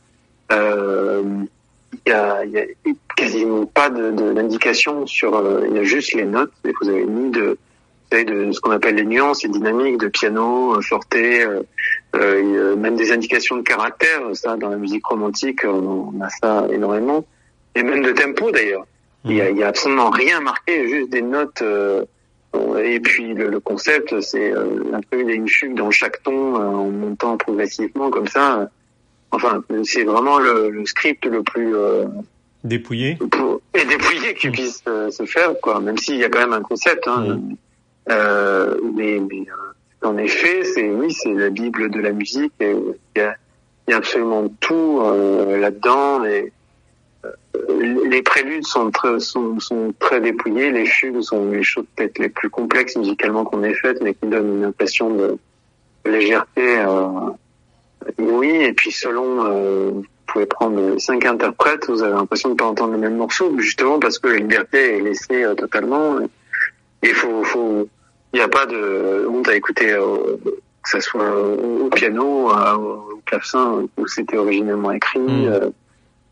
Il 2.06 2.12
y 2.12 2.13
a, 2.13 2.46
y 2.46 2.58
a, 2.58 2.63
quasiment 3.15 3.65
pas 3.65 3.89
d'indication 3.89 5.01
de, 5.01 5.06
sur. 5.06 5.36
Euh, 5.36 5.65
il 5.70 5.75
y 5.75 5.79
a 5.79 5.84
juste 5.84 6.13
les 6.13 6.25
notes. 6.25 6.51
Et 6.65 6.72
vous 6.82 6.89
avez 6.89 7.06
mis 7.06 7.32
de, 7.32 7.58
de 8.12 8.51
ce 8.51 8.60
qu'on 8.60 8.72
appelle 8.72 8.96
les 8.96 9.06
nuances, 9.06 9.44
les 9.44 9.50
dynamiques 9.50 9.98
de 9.98 10.08
piano, 10.08 10.75
euh, 10.75 10.82
forte, 10.82 11.13
euh, 11.15 11.63
euh, 12.15 12.75
même 12.75 12.96
des 12.96 13.12
indications 13.12 13.58
de 13.58 13.62
caractère. 13.62 14.22
Ça, 14.34 14.56
dans 14.56 14.70
la 14.70 14.77
musique 14.77 15.06
romantique, 15.06 15.62
on, 15.65 16.13
a 16.22 16.29
ça 16.29 16.67
énormément. 16.72 17.25
Et 17.75 17.84
même 17.84 18.03
de 18.03 18.12
tempo 18.12 18.51
d'ailleurs. 18.51 18.86
Il 19.25 19.36
y 19.36 19.41
a, 19.41 19.50
il 19.50 19.58
y 19.58 19.63
a 19.63 19.67
absolument 19.67 20.10
rien 20.10 20.39
marqué, 20.39 20.88
juste 20.88 21.10
des 21.10 21.22
notes. 21.22 21.62
et 22.82 23.00
puis 23.01 23.34
le, 23.34 23.50
le 23.50 23.60
concept, 23.60 24.22
c'est 24.22 24.53
un 24.53 25.01
peu 25.10 25.20
une 25.20 25.50
fugue 25.50 25.75
dans 25.75 25.91
chaque 25.91 26.24
ton 26.24 26.56
en 26.56 26.89
montant 26.89 27.36
progressivement 27.36 28.10
comme 28.10 28.27
ça. 28.27 28.70
Enfin, 29.31 29.63
c'est 29.84 30.03
vraiment 30.03 30.39
le, 30.39 30.69
le, 30.69 30.86
script 30.86 31.25
le 31.25 31.43
plus 31.43 31.75
euh, 31.75 32.05
dépouillé 32.63 33.17
et 33.74 33.86
dépouillé 33.86 34.34
qui 34.36 34.50
mmh. 34.50 34.51
puisse 34.51 34.84
euh, 34.88 35.12
se 35.12 35.25
faire, 35.25 35.60
quoi. 35.62 35.79
Même 35.79 35.98
s'il 35.98 36.15
y 36.15 36.24
a 36.24 36.29
quand 36.29 36.39
même 36.39 36.53
un 36.53 36.62
concept, 36.62 37.07
hein. 37.07 37.38
Mmh. 37.38 37.55
Euh, 38.10 38.77
mais, 38.96 39.19
mais 39.19 39.41
euh, 39.41 40.07
en 40.07 40.17
effet, 40.17 40.63
c'est 40.63 40.89
oui, 40.89 41.12
c'est 41.12 41.34
la 41.34 41.50
bible 41.50 41.89
de 41.89 42.00
la 42.00 42.12
musique. 42.12 42.53
Et 42.62 42.72
il 42.72 43.19
y 43.19 43.22
a, 43.22 43.36
y 43.89 43.93
a 43.93 43.98
absolument 43.98 44.48
tout 44.62 45.01
là-dedans. 45.01 46.24
Et 46.24 46.53
les 48.05 48.22
préludes 48.22 48.65
sont 48.65 48.91
très, 48.91 49.19
sont, 49.19 49.60
sont 49.60 49.93
très 50.00 50.22
dépouillés. 50.22 50.72
Les 50.72 50.86
fugues 50.86 51.22
sont 51.22 51.51
les 51.51 51.63
choses 51.63 51.86
peut-être 51.96 52.19
les 52.19 52.29
plus 52.29 52.50
complexes 52.50 52.96
musicalement 52.96 53.43
qu'on 53.43 53.63
ait 53.63 53.74
faites, 53.74 54.01
mais 54.01 54.13
qui 54.13 54.27
donnent 54.27 54.57
une 54.60 54.65
impression 54.65 55.10
de 55.13 55.38
légèreté. 56.05 56.79
Euh, 56.79 57.10
oui, 58.18 58.50
et 58.50 58.74
puis 58.74 58.92
selon, 58.92 59.46
euh, 59.46 59.90
vous 59.92 60.06
pouvez 60.28 60.46
prendre 60.46 61.00
cinq 61.00 61.26
interprètes, 61.26 61.88
vous 61.88 62.04
avez 62.04 62.14
l'impression 62.14 62.50
de 62.50 62.56
pas 62.56 62.66
entendre 62.66 62.94
le 62.94 63.00
même 63.00 63.18
morceau, 63.18 63.54
justement 63.60 64.00
parce 64.00 64.20
que 64.20 64.28
la 64.28 64.36
liberté 64.36 64.98
est 64.98 65.02
laissée 65.02 65.44
euh, 65.44 65.56
totalement. 65.56 66.18
Il 67.04 67.14
faut, 67.14 67.44
faut, 67.44 67.88
il 68.34 68.38
n'y 68.38 68.44
a 68.44 68.48
pas 68.48 68.66
de 68.66 69.28
honte 69.30 69.48
à 69.48 69.56
écouter, 69.56 69.92
euh, 69.94 70.38
que 70.46 70.90
ce 70.90 71.00
soit 71.00 71.29
au 71.29 71.90
piano, 71.90 72.50
au 72.50 73.22
clavecin, 73.25 73.88
où 73.98 74.08
c'était 74.08 74.38
originellement 74.38 74.92
écrit, 74.92 75.20
mm. 75.20 75.72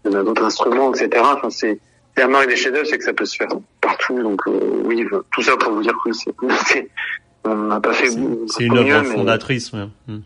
il 0.05 0.11
y 0.11 0.15
a 0.15 0.23
d'autres 0.23 0.43
instruments, 0.45 0.93
etc. 0.93 1.23
Enfin, 1.23 1.49
c'est 1.49 1.79
la 2.17 2.27
marque 2.27 2.47
des 2.47 2.55
chefs-d'œuvre, 2.55 2.87
c'est 2.87 2.97
que 2.97 3.03
ça 3.03 3.13
peut 3.13 3.25
se 3.25 3.35
faire 3.35 3.49
partout. 3.81 4.21
Donc 4.21 4.41
oui, 4.85 5.05
tout 5.31 5.41
ça 5.41 5.57
pour 5.57 5.73
vous 5.73 5.81
dire 5.81 5.95
que 6.03 6.11
c'est, 6.13 6.89
on 7.43 7.55
n'a 7.55 7.79
pas 7.79 7.93
fait. 7.93 8.09
C'est 8.47 8.63
une 8.63 8.77
œuvre 8.77 9.03
fondatrice. 9.03 9.73
Ouais. 9.73 9.87
Mm. 10.07 10.19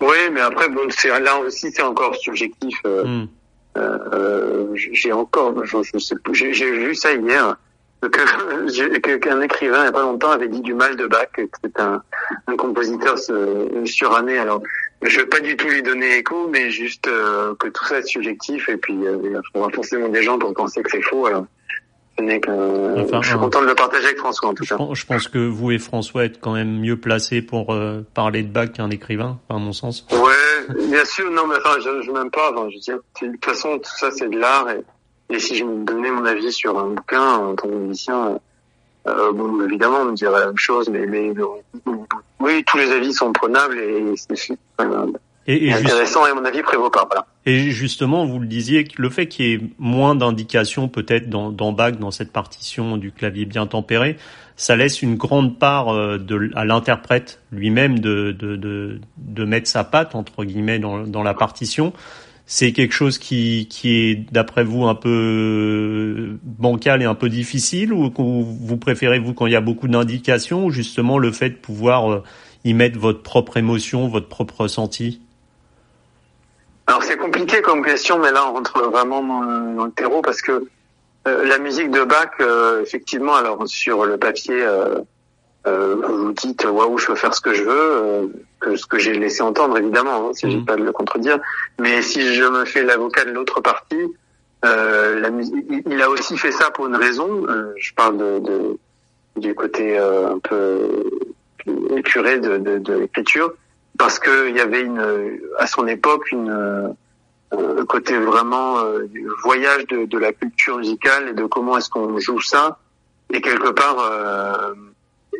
Oui, 0.00 0.16
mais 0.32 0.40
après, 0.40 0.68
bon, 0.68 0.88
c'est 0.90 1.08
là 1.20 1.38
aussi, 1.38 1.70
c'est 1.70 1.82
encore 1.82 2.14
subjectif. 2.16 2.76
Euh, 2.86 3.04
hmm. 3.04 3.28
euh, 3.78 4.66
j'ai 4.74 5.12
encore, 5.12 5.64
je, 5.64 5.76
je 5.82 5.98
sais 5.98 6.16
j'ai 6.32 6.70
vu 6.70 6.94
ça 6.94 7.12
hier 7.12 7.56
que 8.02 9.16
qu'un 9.16 9.40
écrivain 9.40 9.78
il 9.78 9.82
n'y 9.82 9.88
a 9.88 9.92
pas 9.92 10.02
longtemps 10.02 10.30
avait 10.30 10.48
dit 10.48 10.60
du 10.60 10.74
mal 10.74 10.96
de 10.96 11.06
Bach, 11.06 11.28
que 11.32 11.42
c'est 11.62 11.80
un, 11.80 12.02
un 12.46 12.56
compositeur 12.56 13.16
suranné. 13.84 14.38
Alors, 14.38 14.62
je 15.02 15.20
vais 15.20 15.26
pas 15.26 15.40
du 15.40 15.56
tout 15.56 15.68
lui 15.68 15.82
donner 15.82 16.18
écho, 16.18 16.48
mais 16.48 16.70
juste 16.70 17.06
euh, 17.08 17.54
que 17.58 17.68
tout 17.68 17.84
ça 17.84 17.98
est 17.98 18.06
subjectif 18.06 18.68
et 18.68 18.76
puis 18.76 18.94
euh, 19.06 19.18
il 19.24 19.32
y 19.32 19.58
aura 19.58 19.70
forcément 19.70 20.08
des 20.08 20.22
gens 20.22 20.38
pour 20.38 20.52
penser 20.54 20.82
que 20.82 20.90
c'est 20.90 21.02
faux. 21.02 21.26
Alors, 21.26 21.46
je 22.18 23.28
suis 23.28 23.38
content 23.38 23.62
de 23.62 23.66
le 23.66 23.74
partager 23.74 24.06
avec 24.06 24.18
François 24.18 24.48
en 24.48 24.54
tout 24.54 24.64
cas. 24.64 24.76
Je 24.92 25.06
pense 25.06 25.28
que 25.28 25.38
vous 25.38 25.70
et 25.70 25.78
François 25.78 26.24
êtes 26.24 26.40
quand 26.40 26.52
même 26.52 26.80
mieux 26.80 26.96
placés 26.98 27.42
pour 27.42 27.72
euh, 27.72 28.06
parler 28.14 28.42
de 28.42 28.48
Bach 28.48 28.72
qu'un 28.72 28.90
écrivain, 28.90 29.38
à 29.48 29.58
mon 29.58 29.72
sens. 29.72 30.06
Ouais, 30.10 30.74
bien 30.88 31.04
sûr. 31.04 31.30
Non, 31.30 31.46
mais 31.46 31.56
enfin, 31.56 31.78
je, 31.80 32.02
je 32.02 32.10
m'aime 32.10 32.30
pas. 32.30 32.52
Enfin, 32.52 32.68
je 32.70 32.92
veux 32.92 33.28
de 33.28 33.32
toute 33.32 33.44
façon, 33.44 33.78
tout 33.78 33.96
ça 33.96 34.10
c'est 34.10 34.28
de 34.28 34.38
l'art 34.38 34.68
et, 34.70 34.82
et, 35.34 35.38
si 35.38 35.56
je 35.56 35.64
me 35.64 35.84
donnais 35.84 36.10
mon 36.10 36.24
avis 36.24 36.52
sur 36.52 36.78
un 36.78 36.88
bouquin 36.88 37.34
en 37.36 37.54
tant 37.54 37.68
que 37.68 37.74
musicien, 37.74 38.38
euh, 39.06 39.32
bon, 39.32 39.62
évidemment, 39.64 39.98
on 40.00 40.06
me 40.06 40.14
dirait 40.14 40.40
la 40.40 40.46
même 40.46 40.58
chose, 40.58 40.88
mais, 40.88 41.06
mais 41.06 41.32
oui, 42.40 42.64
tous 42.66 42.76
les 42.78 42.90
avis 42.90 43.12
sont 43.12 43.32
prenables 43.32 43.78
et 43.78 44.14
c'est 44.16 44.58
et, 45.46 45.66
et 45.66 45.72
intéressant 45.72 46.26
et 46.26 46.30
à 46.30 46.34
mon 46.34 46.44
avis 46.44 46.62
prévaut 46.62 46.90
pas. 46.90 47.06
Voilà. 47.10 47.26
Et 47.44 47.70
justement, 47.70 48.26
vous 48.26 48.40
le 48.40 48.46
disiez, 48.46 48.86
le 48.96 49.10
fait 49.10 49.26
qu'il 49.26 49.46
y 49.46 49.52
ait 49.52 49.60
moins 49.78 50.16
d'indications 50.16 50.88
peut-être 50.88 51.30
dans, 51.30 51.50
dans 51.50 51.72
Bach, 51.72 51.92
dans 51.92 52.10
cette 52.10 52.32
partition 52.32 52.96
du 52.96 53.12
clavier 53.12 53.44
bien 53.44 53.66
tempéré, 53.66 54.16
ça 54.56 54.74
laisse 54.74 55.02
une 55.02 55.14
grande 55.14 55.58
part 55.58 55.90
euh, 55.90 56.18
de, 56.18 56.50
à 56.56 56.64
l'interprète 56.64 57.40
lui-même 57.52 58.00
de, 58.00 58.32
de, 58.32 58.56
de, 58.56 59.00
de, 59.18 59.44
mettre 59.44 59.68
sa 59.68 59.84
patte, 59.84 60.14
entre 60.14 60.44
guillemets, 60.44 60.78
dans, 60.78 61.06
dans 61.06 61.22
la 61.22 61.34
partition. 61.34 61.92
C'est 62.46 62.72
quelque 62.72 62.94
chose 62.94 63.18
qui, 63.18 63.66
qui 63.68 63.90
est, 63.90 64.32
d'après 64.32 64.64
vous, 64.64 64.84
un 64.84 64.94
peu 64.94 66.38
bancal 66.42 67.02
et 67.02 67.04
un 67.04 67.14
peu 67.14 67.28
difficile, 67.28 67.92
ou 67.92 68.10
vous 68.16 68.76
préférez, 68.76 69.18
vous, 69.18 69.34
quand 69.34 69.46
il 69.46 69.52
y 69.52 69.56
a 69.56 69.60
beaucoup 69.60 69.88
d'indications, 69.88 70.66
ou 70.66 70.70
justement 70.70 71.18
le 71.18 71.32
fait 71.32 71.50
de 71.50 71.56
pouvoir 71.56 72.10
euh, 72.10 72.22
y 72.64 72.72
mettre 72.72 72.98
votre 72.98 73.22
propre 73.22 73.56
émotion, 73.56 74.08
votre 74.08 74.28
propre 74.28 74.62
ressenti? 74.62 75.20
Alors 76.86 77.02
c'est 77.02 77.16
compliqué 77.16 77.62
comme 77.62 77.84
question, 77.84 78.18
mais 78.18 78.30
là 78.30 78.48
on 78.48 78.52
rentre 78.52 78.80
vraiment 78.90 79.22
dans, 79.22 79.84
le 79.84 79.90
terreau 79.90 80.22
parce 80.22 80.40
que 80.40 80.66
euh, 81.26 81.44
la 81.44 81.58
musique 81.58 81.90
de 81.90 82.04
Bach, 82.04 82.30
euh, 82.40 82.82
effectivement, 82.82 83.34
alors 83.34 83.66
sur 83.66 84.04
le 84.04 84.16
papier, 84.16 84.62
euh, 84.62 85.00
euh 85.66 85.96
vous 85.96 86.32
dites 86.32 86.64
waouh, 86.64 86.96
je 86.98 87.06
peux 87.06 87.16
faire 87.16 87.34
ce 87.34 87.40
que 87.40 87.54
je 87.54 87.64
veux, 87.64 88.32
que 88.60 88.76
ce 88.76 88.86
que 88.86 88.98
j'ai 88.98 89.14
laissé 89.14 89.42
entendre 89.42 89.76
évidemment, 89.78 90.28
hein, 90.28 90.32
si 90.32 90.48
j'ai 90.48 90.58
mmh. 90.58 90.64
pas 90.64 90.76
de 90.76 90.84
le 90.84 90.92
contredire. 90.92 91.40
Mais 91.80 92.02
si 92.02 92.34
je 92.34 92.44
me 92.44 92.64
fais 92.64 92.84
l'avocat 92.84 93.24
de 93.24 93.32
l'autre 93.32 93.60
partie, 93.60 94.04
la 94.62 95.28
il 95.86 96.02
a 96.02 96.08
aussi 96.08 96.36
fait 96.36 96.52
ça 96.52 96.70
pour 96.70 96.86
une 96.86 96.96
raison. 96.96 97.46
je 97.76 97.94
parle 97.94 98.16
de, 98.16 98.38
de 98.38 98.78
du 99.36 99.54
côté 99.54 99.98
un 99.98 100.38
peu 100.38 101.04
épuré 101.90 102.38
de, 102.38 102.56
de, 102.58 102.78
de 102.78 102.94
l'écriture 102.94 103.52
parce 103.98 104.18
qu'il 104.18 104.56
y 104.56 104.60
avait 104.60 104.82
une, 104.82 105.40
à 105.58 105.66
son 105.66 105.86
époque 105.86 106.30
une 106.30 106.94
euh, 107.52 107.84
côté 107.84 108.16
vraiment 108.18 108.78
euh, 108.78 109.06
voyage 109.42 109.86
de, 109.86 110.04
de, 110.04 110.18
la 110.18 110.32
culture 110.32 110.78
musicale 110.78 111.28
et 111.28 111.32
de 111.32 111.44
comment 111.44 111.78
est-ce 111.78 111.88
qu'on 111.88 112.18
joue 112.18 112.40
ça. 112.40 112.78
Et 113.32 113.40
quelque 113.40 113.70
part, 113.70 113.98
euh, 113.98 114.74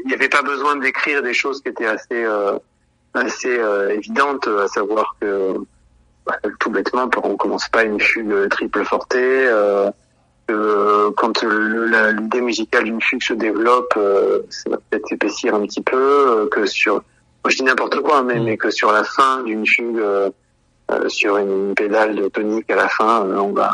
il 0.04 0.08
n'y 0.08 0.14
avait 0.14 0.28
pas 0.28 0.42
besoin 0.42 0.76
d'écrire 0.76 1.22
des 1.22 1.34
choses 1.34 1.60
qui 1.62 1.68
étaient 1.68 1.86
assez 1.86 2.24
euh, 2.24 2.58
assez 3.14 3.58
euh, 3.58 3.90
évidentes, 3.90 4.46
à 4.46 4.68
savoir 4.68 5.16
que 5.20 5.54
bah, 6.26 6.38
tout 6.58 6.70
bêtement, 6.70 7.08
on 7.22 7.36
commence 7.36 7.68
pas 7.68 7.84
une 7.84 8.00
fugue 8.00 8.48
triple 8.50 8.84
forte. 8.84 9.16
quand 11.16 11.42
l'idée 11.42 12.40
musicale 12.40 12.84
d'une 12.84 13.00
fugue 13.00 13.22
se 13.22 13.34
développe, 13.34 13.98
ça 14.50 14.70
va 14.70 14.76
peut-être 14.76 15.08
s'épaissir 15.08 15.54
un 15.54 15.62
petit 15.62 15.82
peu, 15.82 16.48
que 16.50 16.66
sur 16.66 17.02
je 17.48 17.56
dis 17.56 17.62
n'importe 17.64 18.00
quoi, 18.00 18.22
mais, 18.22 18.38
mm. 18.38 18.44
mais 18.44 18.56
que 18.56 18.70
sur 18.70 18.92
la 18.92 19.04
fin 19.04 19.42
d'une 19.42 19.66
fugue, 19.66 19.98
euh, 19.98 20.30
euh, 20.90 21.08
sur 21.08 21.36
une 21.36 21.74
pédale 21.74 22.14
de 22.16 22.28
tonique 22.28 22.70
à 22.70 22.76
la 22.76 22.88
fin, 22.88 23.26
euh, 23.26 23.36
on 23.36 23.52
va, 23.52 23.70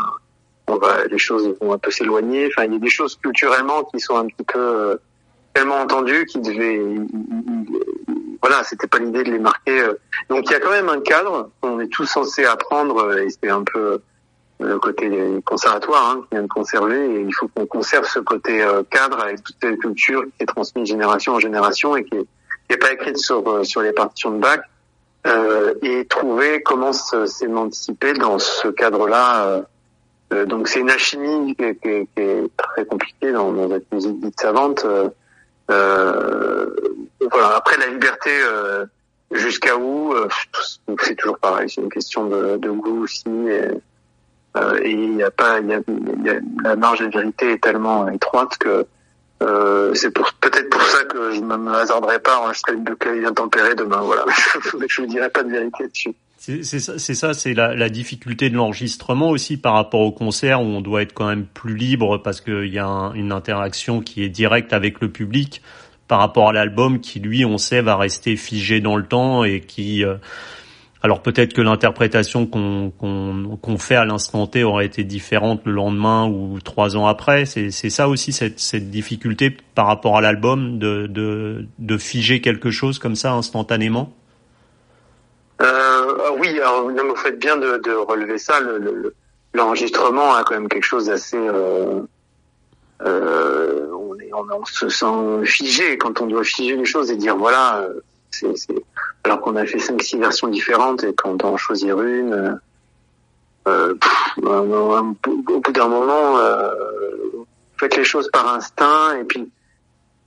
on 0.66 0.76
va, 0.76 1.04
les 1.04 1.18
choses 1.18 1.54
vont 1.60 1.72
un 1.72 1.78
peu 1.78 1.90
s'éloigner. 1.90 2.48
Enfin, 2.48 2.66
il 2.66 2.72
y 2.72 2.76
a 2.76 2.78
des 2.78 2.88
choses 2.88 3.16
culturellement 3.16 3.84
qui 3.84 4.00
sont 4.00 4.16
un 4.16 4.26
petit 4.26 4.44
peu 4.46 4.98
tellement 5.54 5.80
entendues 5.80 6.24
qui 6.24 6.40
devaient, 6.40 6.80
voilà, 8.40 8.62
c'était 8.64 8.86
pas 8.86 8.98
l'idée 8.98 9.22
de 9.22 9.32
les 9.32 9.38
marquer. 9.38 9.82
Donc 10.30 10.48
il 10.48 10.52
y 10.52 10.54
a 10.54 10.60
quand 10.60 10.70
même 10.70 10.88
un 10.88 11.00
cadre 11.00 11.50
qu'on 11.60 11.78
est 11.80 11.88
tous 11.88 12.06
censés 12.06 12.46
apprendre 12.46 13.18
et 13.18 13.28
c'est 13.28 13.50
un 13.50 13.62
peu 13.62 14.00
le 14.60 14.78
côté 14.78 15.10
conservatoire 15.44 16.10
hein, 16.10 16.22
qui 16.22 16.36
vient 16.36 16.42
de 16.42 16.48
conserver. 16.48 17.16
Et 17.16 17.20
il 17.20 17.34
faut 17.34 17.48
qu'on 17.48 17.66
conserve 17.66 18.06
ce 18.06 18.20
côté 18.20 18.64
cadre 18.88 19.20
avec 19.20 19.42
toute 19.42 19.56
cette 19.60 19.78
culture 19.78 20.24
qui 20.24 20.44
est 20.44 20.46
transmise 20.46 20.84
de 20.84 20.88
génération 20.88 21.34
en 21.34 21.38
génération 21.38 21.96
et 21.96 22.04
qui 22.04 22.16
n'est 22.70 22.76
pas 22.76 22.92
écrite 22.92 23.18
sur 23.18 23.64
sur 23.64 23.82
les 23.82 23.92
partitions 23.92 24.30
de 24.30 24.38
bac. 24.38 24.62
et 25.82 26.04
trouver 26.06 26.62
comment 26.62 26.92
s'émanciper 26.92 28.12
dans 28.14 28.38
ce 28.38 28.68
cadre-là 28.68 29.64
euh, 30.32 30.46
donc 30.46 30.68
c'est 30.68 30.80
une 30.80 30.90
alchimie 30.90 31.54
qui, 31.56 31.64
est 31.64 32.56
très 32.56 32.84
compliquée 32.86 33.32
dans, 33.32 33.52
dans 33.52 33.68
cette 33.70 33.92
musique 33.92 34.20
dite 34.20 34.40
savante. 34.40 34.84
Euh, 34.84 35.08
euh, 35.70 36.66
voilà. 37.30 37.56
Après 37.56 37.76
la 37.78 37.86
liberté, 37.86 38.30
jusqu'à 39.30 39.76
où 39.76 40.14
C'est 41.00 41.16
toujours 41.16 41.38
pareil. 41.38 41.68
C'est 41.68 41.80
une 41.80 41.90
question 41.90 42.26
de, 42.26 42.56
de 42.56 42.70
goût 42.70 43.04
aussi. 43.04 43.28
Et, 43.28 43.68
il 44.84 45.16
n'y 45.16 45.22
a 45.22 45.30
pas, 45.30 45.60
il 45.60 45.68
y 45.68 46.28
a, 46.30 46.40
la 46.62 46.76
marge 46.76 47.00
de 47.00 47.08
vérité 47.08 47.52
est 47.52 47.62
tellement 47.62 48.08
étroite 48.08 48.58
que 48.58 48.86
c'est 49.94 50.12
peut-être 50.12 50.70
pour 50.70 50.82
ça 50.82 51.04
que 51.04 51.32
je 51.32 51.40
ne 51.40 51.56
me 51.56 51.72
hasarderai 51.74 52.18
pas 52.18 52.38
enregistrer 52.38 52.74
le 52.76 52.96
clavier 52.96 53.26
intempéré 53.26 53.74
demain. 53.74 54.00
Voilà, 54.02 54.24
je 54.88 55.02
ne 55.02 55.06
dirai 55.06 55.30
pas 55.30 55.42
de 55.42 55.50
vérité 55.50 55.88
dessus. 55.88 56.14
C'est 56.38 56.64
ça, 56.64 56.98
c'est 56.98 57.14
ça, 57.14 57.34
c'est 57.34 57.54
la, 57.54 57.76
la, 57.76 57.88
difficulté 57.88 58.50
de 58.50 58.56
l'enregistrement 58.56 59.30
aussi 59.30 59.56
par 59.56 59.74
rapport 59.74 60.00
au 60.00 60.10
concert 60.10 60.60
où 60.60 60.64
on 60.64 60.80
doit 60.80 61.02
être 61.02 61.14
quand 61.14 61.28
même 61.28 61.46
plus 61.46 61.76
libre 61.76 62.18
parce 62.18 62.40
qu'il 62.40 62.66
y 62.66 62.80
a 62.80 63.12
une 63.14 63.30
interaction 63.30 64.00
qui 64.00 64.24
est 64.24 64.28
directe 64.28 64.72
avec 64.72 65.00
le 65.00 65.08
public 65.08 65.62
par 66.08 66.18
rapport 66.18 66.48
à 66.48 66.52
l'album 66.52 67.00
qui 67.00 67.20
lui, 67.20 67.44
on 67.44 67.58
sait, 67.58 67.80
va 67.80 67.96
rester 67.96 68.36
figé 68.36 68.80
dans 68.80 68.96
le 68.96 69.04
temps 69.04 69.44
et 69.44 69.60
qui, 69.60 70.04
euh, 70.04 70.16
alors 71.02 71.20
peut-être 71.20 71.52
que 71.52 71.60
l'interprétation 71.60 72.46
qu'on 72.46 72.92
qu'on 73.00 73.78
fait 73.78 73.96
à 73.96 74.04
l'instant 74.04 74.46
T 74.46 74.62
aurait 74.62 74.86
été 74.86 75.02
différente 75.02 75.62
le 75.64 75.72
lendemain 75.72 76.28
ou 76.28 76.60
trois 76.60 76.96
ans 76.96 77.06
après. 77.06 77.44
C'est 77.44 77.70
ça 77.70 78.08
aussi 78.08 78.32
cette, 78.32 78.60
cette 78.60 78.88
difficulté 78.90 79.56
par 79.74 79.86
rapport 79.86 80.16
à 80.16 80.20
l'album 80.20 80.78
de, 80.78 81.06
de 81.08 81.66
de 81.78 81.98
figer 81.98 82.40
quelque 82.40 82.70
chose 82.70 83.00
comme 83.00 83.16
ça 83.16 83.32
instantanément? 83.32 84.12
Euh, 85.60 86.30
oui, 86.38 86.48
alors, 86.60 86.88
vous 86.90 87.16
faites 87.16 87.38
bien 87.38 87.56
de, 87.56 87.80
de 87.84 87.92
relever 87.92 88.38
ça. 88.38 88.54
L'enregistrement 89.54 90.34
a 90.34 90.44
quand 90.44 90.54
même 90.54 90.68
quelque 90.68 90.86
chose 90.86 91.06
d'assez... 91.06 91.36
Euh, 91.36 92.00
euh, 93.04 93.88
on, 93.92 94.16
on, 94.32 94.64
se 94.64 94.88
sent 94.88 95.44
figé 95.44 95.98
quand 95.98 96.20
on 96.20 96.26
doit 96.26 96.44
figer 96.44 96.76
les 96.76 96.84
choses 96.84 97.10
et 97.10 97.16
dire 97.16 97.36
voilà, 97.36 97.80
euh, 97.80 98.00
c'est 98.30 98.48
alors 99.24 99.40
qu'on 99.40 99.56
a 99.56 99.64
fait 99.66 99.78
cinq 99.78 100.02
six 100.02 100.18
versions 100.18 100.48
différentes 100.48 101.04
et 101.04 101.14
quand 101.14 101.44
en 101.44 101.56
choisir 101.56 102.00
une, 102.02 102.58
euh, 103.68 103.94
au 104.42 105.60
bout 105.60 105.72
d'un 105.72 105.88
moment, 105.88 106.38
euh, 106.38 106.70
faites 107.78 107.96
les 107.96 108.04
choses 108.04 108.28
par 108.32 108.54
instinct 108.54 109.16
et 109.20 109.24
puis 109.24 109.48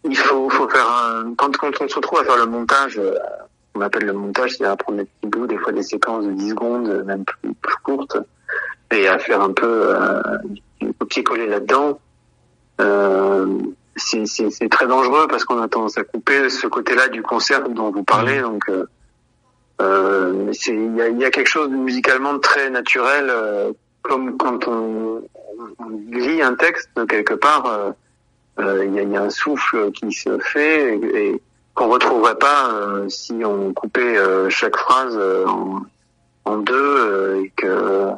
il 0.03 0.15
faut, 0.15 0.49
faut 0.49 0.69
faire 0.69 0.87
un, 0.87 1.33
quand, 1.35 1.57
quand 1.57 1.71
on 1.81 1.87
se 1.87 1.95
retrouve 1.95 2.19
à 2.19 2.23
faire 2.23 2.37
le 2.37 2.45
montage 2.45 2.99
on 3.75 3.81
appelle 3.81 4.05
le 4.05 4.13
montage, 4.13 4.51
c'est 4.57 4.65
à 4.65 4.75
prendre 4.75 4.99
des 4.99 5.05
petits 5.05 5.27
bouts, 5.27 5.47
des 5.47 5.57
fois 5.57 5.73
des 5.73 5.83
séquences 5.83 6.25
de 6.25 6.31
10 6.31 6.49
secondes, 6.51 7.03
même 7.05 7.25
plus, 7.25 7.75
courtes, 7.83 8.17
et 8.91 9.07
à 9.07 9.19
faire 9.19 9.41
un 9.41 9.51
peu 9.51 9.93
euh, 9.93 10.21
copier-coller 10.97 11.47
là-dedans. 11.47 11.99
Euh, 12.79 13.59
c'est 13.95 14.69
très 14.69 14.87
dangereux 14.87 15.27
parce 15.27 15.45
qu'on 15.45 15.61
a 15.61 15.67
tendance 15.67 15.97
à 15.97 16.03
couper 16.03 16.49
ce 16.49 16.67
côté-là 16.67 17.07
du 17.07 17.21
concert 17.21 17.67
dont 17.69 17.91
vous 17.91 18.03
parlez. 18.03 18.41
Donc, 18.41 18.69
euh, 18.69 18.85
euh 19.81 20.51
il 20.67 20.95
y 20.95 21.01
a, 21.01 21.09
y 21.09 21.25
a, 21.25 21.31
quelque 21.31 21.47
chose 21.47 21.69
de 21.69 21.75
musicalement 21.75 22.39
très 22.39 22.69
naturel, 22.69 23.27
euh, 23.29 23.71
comme 24.01 24.37
quand 24.37 24.67
on, 24.67 25.23
on, 25.79 25.89
lit 26.11 26.41
un 26.41 26.55
texte 26.55 26.89
quelque 27.07 27.33
part. 27.33 27.93
Il 28.57 28.93
y 28.93 28.99
a, 28.99 29.03
y, 29.03 29.17
a, 29.17 29.21
un 29.21 29.29
souffle 29.29 29.91
qui 29.91 30.11
se 30.13 30.37
fait 30.39 30.97
et 30.97 31.41
qu'on 31.75 31.89
retrouverait 31.89 32.37
pas 32.37 32.71
euh, 32.73 33.09
si 33.09 33.33
on 33.43 33.73
coupait 33.73 34.17
euh, 34.17 34.49
chaque 34.49 34.77
phrase 34.77 35.15
euh, 35.17 35.45
en, 35.45 35.81
en, 36.45 36.57
deux 36.57 37.41
et 37.43 37.51
que 37.55 38.11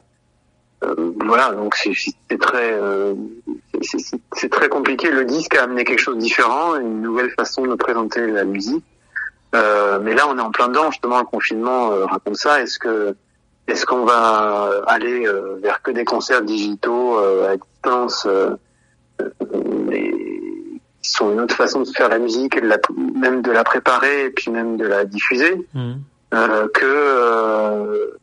voilà 1.26 1.52
donc 1.54 1.76
c'est 1.76 2.38
très 2.38 2.80
c'est 3.82 4.50
très 4.50 4.70
compliqué. 4.70 5.10
Le 5.10 5.26
disque 5.26 5.56
a 5.56 5.64
amené 5.64 5.84
quelque 5.84 6.00
chose 6.00 6.16
de 6.16 6.22
différent 6.22 6.76
une 6.76 7.02
nouvelle 7.02 7.30
façon 7.32 7.66
de 7.66 7.76
présenter 7.76 8.26
la 8.28 8.44
musique. 8.44 8.84
Mais 9.54 10.14
là 10.14 10.28
on 10.28 10.38
est 10.38 10.42
en 10.42 10.52
plein 10.52 10.68
dedans. 10.68 10.92
Justement 10.92 11.20
le 11.20 11.26
confinement 11.26 11.90
raconte 12.06 12.38
ça. 12.38 12.62
Est-ce 12.62 12.80
que 12.80 13.16
est-ce 13.68 13.86
qu'on 13.86 14.06
va 14.06 14.70
aller 14.88 15.28
vers 15.62 15.82
que 15.82 15.92
des 15.92 16.06
concerts 16.06 16.44
digitaux 16.44 17.18
à 17.18 17.56
distance 17.58 18.28
sont 21.10 21.32
une 21.32 21.40
autre 21.40 21.56
façon 21.56 21.82
de 21.82 21.90
faire 21.90 22.10
la 22.10 22.20
musique, 22.20 22.56
et 22.56 22.62
de 22.62 22.68
la, 22.68 22.78
même 23.16 23.42
de 23.42 23.52
la 23.52 23.64
préparer 23.64 24.26
et 24.26 24.30
puis 24.30 24.52
même 24.52 24.78
de 24.78 24.86
la 24.86 25.06
diffuser, 25.06 25.68
mmh. 25.74 25.94
euh, 26.34 26.68
que 26.74 26.86
euh, 26.86 28.18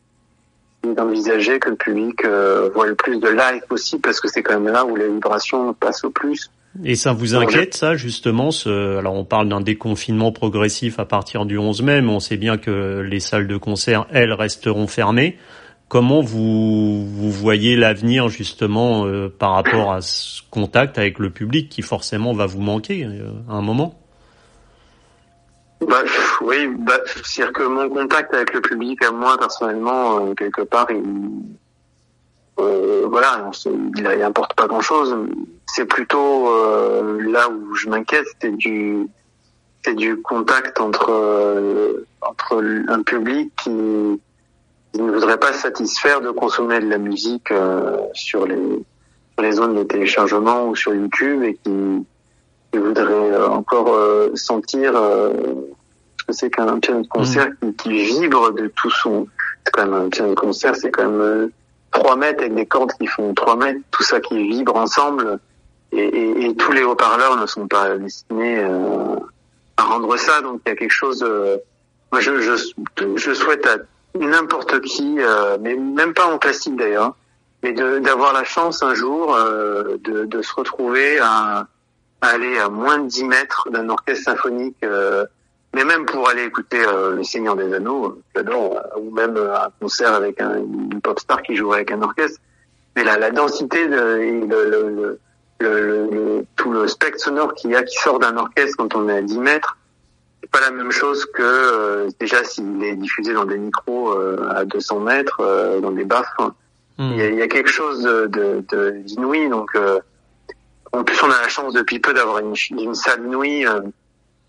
d'envisager 0.93 1.59
que 1.59 1.71
le 1.71 1.77
public 1.77 2.25
euh, 2.25 2.69
voit 2.75 2.87
le 2.87 2.95
plus 2.95 3.19
de 3.19 3.29
live 3.29 3.63
aussi, 3.71 3.99
parce 3.99 4.21
que 4.21 4.29
c'est 4.29 4.43
quand 4.43 4.61
même 4.61 4.73
là 4.73 4.85
où 4.85 4.97
les 4.97 5.09
vibrations 5.09 5.73
passent 5.75 6.05
au 6.05 6.11
plus. 6.11 6.51
Et 6.83 6.97
ça 6.97 7.13
vous 7.13 7.37
inquiète, 7.37 7.75
ça, 7.75 7.95
justement 7.95 8.51
ce... 8.51 8.99
Alors, 8.99 9.15
on 9.15 9.25
parle 9.25 9.49
d'un 9.49 9.61
déconfinement 9.61 10.33
progressif 10.33 10.99
à 10.99 11.05
partir 11.05 11.47
du 11.47 11.57
11 11.57 11.83
mai, 11.83 12.03
mais 12.03 12.11
on 12.11 12.21
sait 12.21 12.37
bien 12.37 12.59
que 12.59 13.01
les 13.01 13.21
salles 13.21 13.47
de 13.47 13.57
concert, 13.57 14.07
elles, 14.11 14.33
resteront 14.33 14.89
fermées. 14.89 15.39
Comment 15.89 16.21
vous, 16.21 17.07
vous 17.07 17.31
voyez 17.31 17.77
l'avenir 17.77 18.29
justement 18.29 19.07
euh, 19.07 19.29
par 19.29 19.53
rapport 19.53 19.93
à 19.93 20.01
ce 20.01 20.43
contact 20.51 20.99
avec 20.99 21.21
le 21.21 21.31
public 21.31 21.69
qui 21.69 21.83
forcément 21.83 22.33
va 22.33 22.47
vous 22.47 22.61
manquer 22.61 23.05
euh, 23.05 23.31
à 23.49 23.55
un 23.55 23.63
moment? 23.63 24.04
Bah, 25.89 26.03
Oui, 26.41 26.69
bah, 26.79 26.99
c'est-à-dire 27.25 27.53
que 27.53 27.63
mon 27.65 27.89
contact 27.89 28.35
avec 28.35 28.53
le 28.55 28.61
public, 28.61 29.03
à 29.05 29.11
moi 29.11 29.37
personnellement, 29.39 30.27
euh, 30.27 30.35
quelque 30.35 30.63
part, 30.63 30.87
il, 30.91 31.03
voilà, 32.57 33.51
il 33.67 34.03
n'importe 34.03 34.55
pas 34.55 34.67
grand-chose. 34.67 35.17
C'est 35.67 35.87
plutôt 35.87 36.49
là 37.21 37.49
où 37.49 37.75
je 37.75 37.89
m'inquiète, 37.89 38.27
c'est 38.41 38.57
du, 38.57 39.07
c'est 39.85 39.95
du 39.95 40.21
contact 40.23 40.81
entre 40.81 42.05
entre 42.23 42.63
un 42.89 43.03
public 43.03 43.53
qui 43.63 44.21
il 44.95 45.05
ne 45.05 45.13
voudrait 45.13 45.39
pas 45.39 45.53
satisfaire 45.53 46.21
de 46.21 46.31
consommer 46.31 46.79
de 46.81 46.89
la 46.89 46.99
musique 46.99 47.51
euh, 47.51 47.99
sur 48.15 48.47
les 48.47 48.57
sur 48.57 49.43
les 49.43 49.53
zones 49.53 49.75
de 49.75 49.83
téléchargement 49.83 50.69
ou 50.69 50.77
sur 50.77 50.95
YouTube 50.95 51.43
et 51.43 51.55
qui, 51.55 52.07
qui 52.75 52.81
voudrait 52.81 53.05
euh, 53.05 53.49
encore 53.49 53.95
euh, 53.95 54.31
sentir 54.35 54.93
ce 54.95 56.25
que 56.27 56.33
c'est 56.33 56.51
qu'un 56.51 56.79
piano 56.81 57.03
de 57.03 57.09
concert 57.09 57.49
mm. 57.63 57.73
qui, 57.73 57.89
qui, 57.89 58.05
vibre 58.05 58.53
de 58.53 58.69
tout 58.69 58.91
son. 58.91 59.27
C'est 59.65 59.73
quand 59.73 59.87
même 59.87 59.95
un 59.95 60.09
piano 60.09 60.31
de 60.31 60.35
concert, 60.35 60.75
c'est 60.77 60.91
quand 60.91 61.09
même 61.09 61.51
3 61.93 62.17
mètres 62.17 62.41
avec 62.41 62.55
des 62.55 62.67
cordes 62.67 62.93
qui 63.01 63.07
font 63.07 63.33
3 63.33 63.57
mètres, 63.57 63.81
tout 63.91 64.03
ça 64.03 64.21
qui 64.21 64.37
vibre 64.49 64.77
ensemble. 64.77 65.39
Et, 65.93 66.03
et, 66.03 66.47
et 66.47 66.57
tous 66.57 66.73
les 66.73 66.83
haut-parleurs 66.83 67.37
ne 67.37 67.47
sont 67.47 67.69
pas 67.69 67.97
destinés 67.97 68.63
à 69.77 69.83
rendre 69.83 70.17
ça. 70.17 70.41
Donc 70.43 70.61
il 70.67 70.71
y 70.71 70.73
a 70.73 70.77
quelque 70.77 70.91
chose. 70.91 71.25
moi, 72.11 72.21
je, 72.21 72.41
je, 72.41 73.17
je 73.17 73.33
souhaite 73.33 73.67
à 73.67 73.77
n'importe 74.19 74.81
qui, 74.81 75.17
euh, 75.19 75.57
mais 75.61 75.75
même 75.75 76.15
pas 76.15 76.27
en 76.27 76.39
classique 76.39 76.77
d'ailleurs, 76.77 77.15
mais 77.63 77.73
d'avoir 77.73 78.33
la 78.33 78.45
chance 78.45 78.83
un 78.83 78.95
jour 78.95 79.35
euh, 79.35 79.97
de, 80.03 80.25
de, 80.25 80.43
se 80.43 80.55
retrouver 80.55 81.19
à, 81.19 81.67
aller 82.29 82.59
à 82.59 82.69
moins 82.69 82.99
de 82.99 83.09
10 83.09 83.25
mètres 83.25 83.69
d'un 83.71 83.89
orchestre 83.89 84.25
symphonique, 84.25 84.77
euh, 84.85 85.25
mais 85.75 85.85
même 85.85 86.07
pour 86.07 86.29
aller 86.29 86.45
écouter 86.45 86.79
Le 86.79 87.25
Seigneur 87.25 87.57
des 87.57 87.73
Anneaux, 87.75 88.23
j'adore, 88.35 88.81
ou 88.97 89.11
même 89.11 89.37
un 89.37 89.69
concert 89.81 90.15
avec 90.15 90.41
un, 90.41 90.59
une 90.59 91.01
pop 91.01 91.19
star 91.19 91.43
qui 91.43 91.57
jouerait 91.57 91.79
avec 91.79 91.91
un 91.91 92.01
orchestre. 92.03 92.41
Mais 92.95 93.03
la, 93.03 93.19
la 93.19 93.33
densité 93.33 93.89
de, 93.89 93.97
le, 93.97 95.19
le, 95.59 96.09
le, 96.11 96.47
tout 96.55 96.71
le 96.71 96.87
spectre 96.87 97.19
sonore 97.19 97.55
qu'il 97.55 97.71
y 97.71 97.77
a 97.77 97.83
qui 97.83 97.97
sort 97.97 98.21
d'un 98.21 98.37
orchestre 98.37 98.77
quand 98.77 98.95
on 98.95 99.09
est 99.09 99.17
à 99.17 99.23
10 99.23 99.39
mètres, 99.39 99.77
pas 100.55 100.61
la 100.61 100.71
même 100.71 100.93
chose 100.93 101.27
que 101.27 101.43
euh, 101.43 102.09
déjà 102.21 102.45
s'il 102.45 102.83
est 102.85 102.95
diffusé 102.95 103.35
dans 103.35 103.45
des 103.45 103.59
micros 103.59 104.13
euh, 104.13 104.49
à 104.55 104.65
200 104.65 105.01
mètres, 105.01 105.41
euh, 105.41 105.81
dans 105.81 105.91
des 105.91 106.05
baffes. 106.05 106.33
Hmm. 106.99 107.11
Il, 107.11 107.35
y 107.35 107.43
a, 107.43 107.49
quelque 107.49 107.71
chose 107.71 108.03
de, 108.03 108.63
d'inouï. 109.05 109.49
Donc, 109.49 109.77
en 110.99 111.05
plus, 111.05 111.23
on 111.23 111.31
a 111.31 111.41
la 111.41 111.49
chance 111.49 111.73
depuis 111.75 111.99
peu 111.99 112.15
d'avoir 112.15 112.39
une, 112.39 112.55
une 112.71 112.95
salle 112.95 113.25
inouïe. 113.25 113.67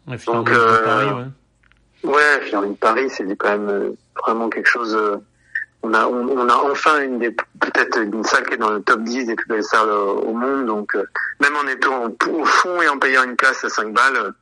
Ouais, 0.07 0.17
donc, 0.25 0.51
Paris, 0.51 1.07
ouais. 2.03 2.11
Ouais, 2.11 2.75
Paris, 2.79 3.09
c'est 3.09 3.35
quand 3.35 3.57
même 3.57 3.95
vraiment 4.23 4.49
quelque 4.49 4.69
chose. 4.69 4.97
on 5.81 5.93
a, 5.93 6.05
on, 6.05 6.47
a 6.47 6.55
enfin 6.55 7.01
une 7.01 7.19
des 7.19 7.31
peut-être 7.31 7.99
une 7.99 8.23
salle 8.23 8.45
qui 8.45 8.53
est 8.53 8.57
dans 8.57 8.69
le 8.69 8.81
top 8.81 9.01
10 9.01 9.25
des 9.25 9.35
plus 9.35 9.47
belles 9.47 9.63
salles 9.63 9.89
au 9.89 10.33
monde. 10.33 10.67
Donc, 10.67 10.95
même 11.39 11.55
en 11.55 11.67
étant 11.67 12.13
au 12.31 12.45
fond 12.45 12.81
et 12.81 12.87
en 12.87 12.99
payant 12.99 13.23
une 13.23 13.35
place 13.35 13.63
à 13.63 13.69
5 13.69 13.91
balles 13.93 14.33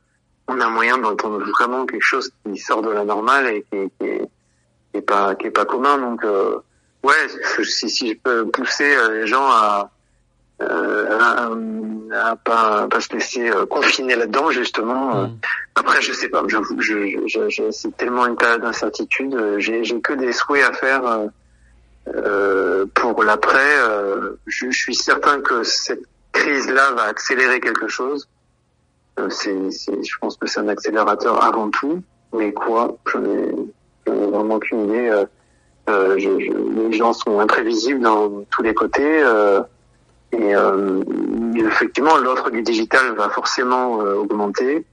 on 0.48 0.60
a 0.60 0.68
moyen 0.68 0.98
d'entendre 0.98 1.42
vraiment 1.50 1.86
quelque 1.86 2.02
chose 2.02 2.30
qui 2.44 2.58
sort 2.58 2.82
de 2.82 2.90
la 2.90 3.04
normale 3.04 3.46
et 3.46 3.64
qui, 3.70 3.90
qui, 3.98 4.28
est, 4.94 5.00
pas 5.02 5.34
qui 5.34 5.46
est 5.46 5.50
pas 5.50 5.64
commun. 5.64 5.98
Donc 5.98 6.24
euh, 6.24 6.58
ouais, 7.02 7.28
si, 7.64 7.88
si 7.88 8.08
je 8.10 8.18
peux 8.18 8.46
pousser 8.50 8.94
les 9.12 9.26
gens 9.26 9.46
à 9.46 9.90
euh, 10.62 11.18
à, 12.12 12.36
pas, 12.36 12.86
pas 12.88 13.00
se 13.00 13.12
laisser 13.12 13.50
euh, 13.50 13.66
confiner 13.66 14.14
là-dedans 14.14 14.50
justement. 14.50 15.24
Mm. 15.24 15.38
Après, 15.74 16.00
je 16.00 16.12
sais 16.12 16.28
pas, 16.28 16.42
j'avoue, 16.46 16.80
je, 16.80 17.26
je, 17.26 17.48
je, 17.48 17.70
c'est 17.70 17.96
tellement 17.96 18.26
une 18.26 18.36
période 18.36 18.62
d'incertitude. 18.62 19.36
J'ai, 19.58 19.82
j'ai 19.84 20.00
que 20.00 20.12
des 20.12 20.32
souhaits 20.32 20.64
à 20.64 20.72
faire 20.72 21.02
euh, 22.14 22.86
pour 22.94 23.24
l'après. 23.24 23.76
je, 24.46 24.70
je, 24.70 24.78
suis 24.78 24.94
certain 24.94 25.40
que 25.40 25.64
cette 25.64 26.04
crise-là 26.32 26.92
va 26.92 27.04
accélérer 27.04 27.60
quelque 27.60 27.88
chose. 27.88 28.28
c'est, 29.30 29.70
c'est, 29.72 30.04
je 30.04 30.18
pense 30.20 30.36
que 30.36 30.46
c'est 30.46 30.60
un 30.60 30.68
accélérateur 30.68 31.42
avant 31.42 31.70
tout. 31.70 32.02
Mais 32.32 32.52
quoi 32.52 32.96
Je 33.12 33.18
n'ai, 33.18 33.52
vraiment 34.06 34.58
qu'une 34.60 34.84
idée. 34.84 35.24
Euh, 35.88 36.14
je, 36.18 36.40
je, 36.40 36.80
les 36.80 36.92
gens 36.92 37.12
sont 37.12 37.40
imprévisibles 37.40 38.00
dans 38.00 38.44
tous 38.50 38.62
les 38.62 38.74
côtés. 38.74 39.22
Et 40.32 40.54
euh, 40.54 41.02
effectivement, 41.56 42.16
l'offre 42.16 42.50
du 42.50 42.62
digital 42.62 43.14
va 43.16 43.28
forcément 43.30 44.00
euh, 44.00 44.14
augmenter. 44.14 44.84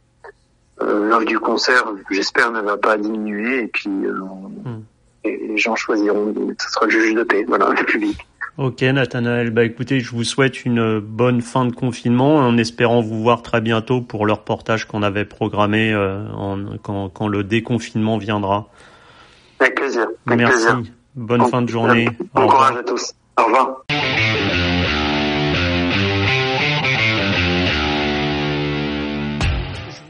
Euh, 0.81 1.09
l'offre 1.09 1.25
du 1.25 1.39
concert, 1.39 1.85
j'espère, 2.11 2.51
ne 2.51 2.61
va 2.61 2.77
pas 2.77 2.97
diminuer. 2.97 3.63
Et 3.63 3.67
puis, 3.67 3.89
hmm. 3.89 4.81
les 5.25 5.57
gens 5.57 5.75
choisiront. 5.75 6.33
Ce 6.59 6.71
sera 6.71 6.85
le 6.85 6.91
juge 6.91 7.15
de 7.15 7.23
paix, 7.23 7.45
voilà, 7.47 7.69
le 7.69 7.85
public. 7.85 8.17
Ok, 8.57 8.81
Nathanaël. 8.81 9.49
Bah 9.49 9.63
écoutez, 9.63 10.01
je 10.01 10.11
vous 10.11 10.25
souhaite 10.25 10.65
une 10.65 10.99
bonne 10.99 11.41
fin 11.41 11.65
de 11.65 11.73
confinement, 11.73 12.35
en 12.35 12.57
espérant 12.57 13.01
vous 13.01 13.23
voir 13.23 13.41
très 13.41 13.61
bientôt 13.61 14.01
pour 14.01 14.25
le 14.25 14.33
reportage 14.33 14.85
qu'on 14.85 15.03
avait 15.03 15.25
programmé 15.25 15.95
en, 15.95 16.77
quand, 16.83 17.09
quand, 17.09 17.27
le 17.29 17.43
déconfinement 17.43 18.17
viendra. 18.17 18.67
Avec 19.59 19.75
plaisir. 19.75 20.05
Merci. 20.25 20.67
Bonne 21.15 21.45
fin 21.47 21.61
de 21.61 21.69
journée. 21.69 22.07
Bon 22.33 22.47
courage 22.47 22.77
à 22.77 22.83
tous. 22.83 23.13
Au 23.37 23.45
revoir. 23.45 23.83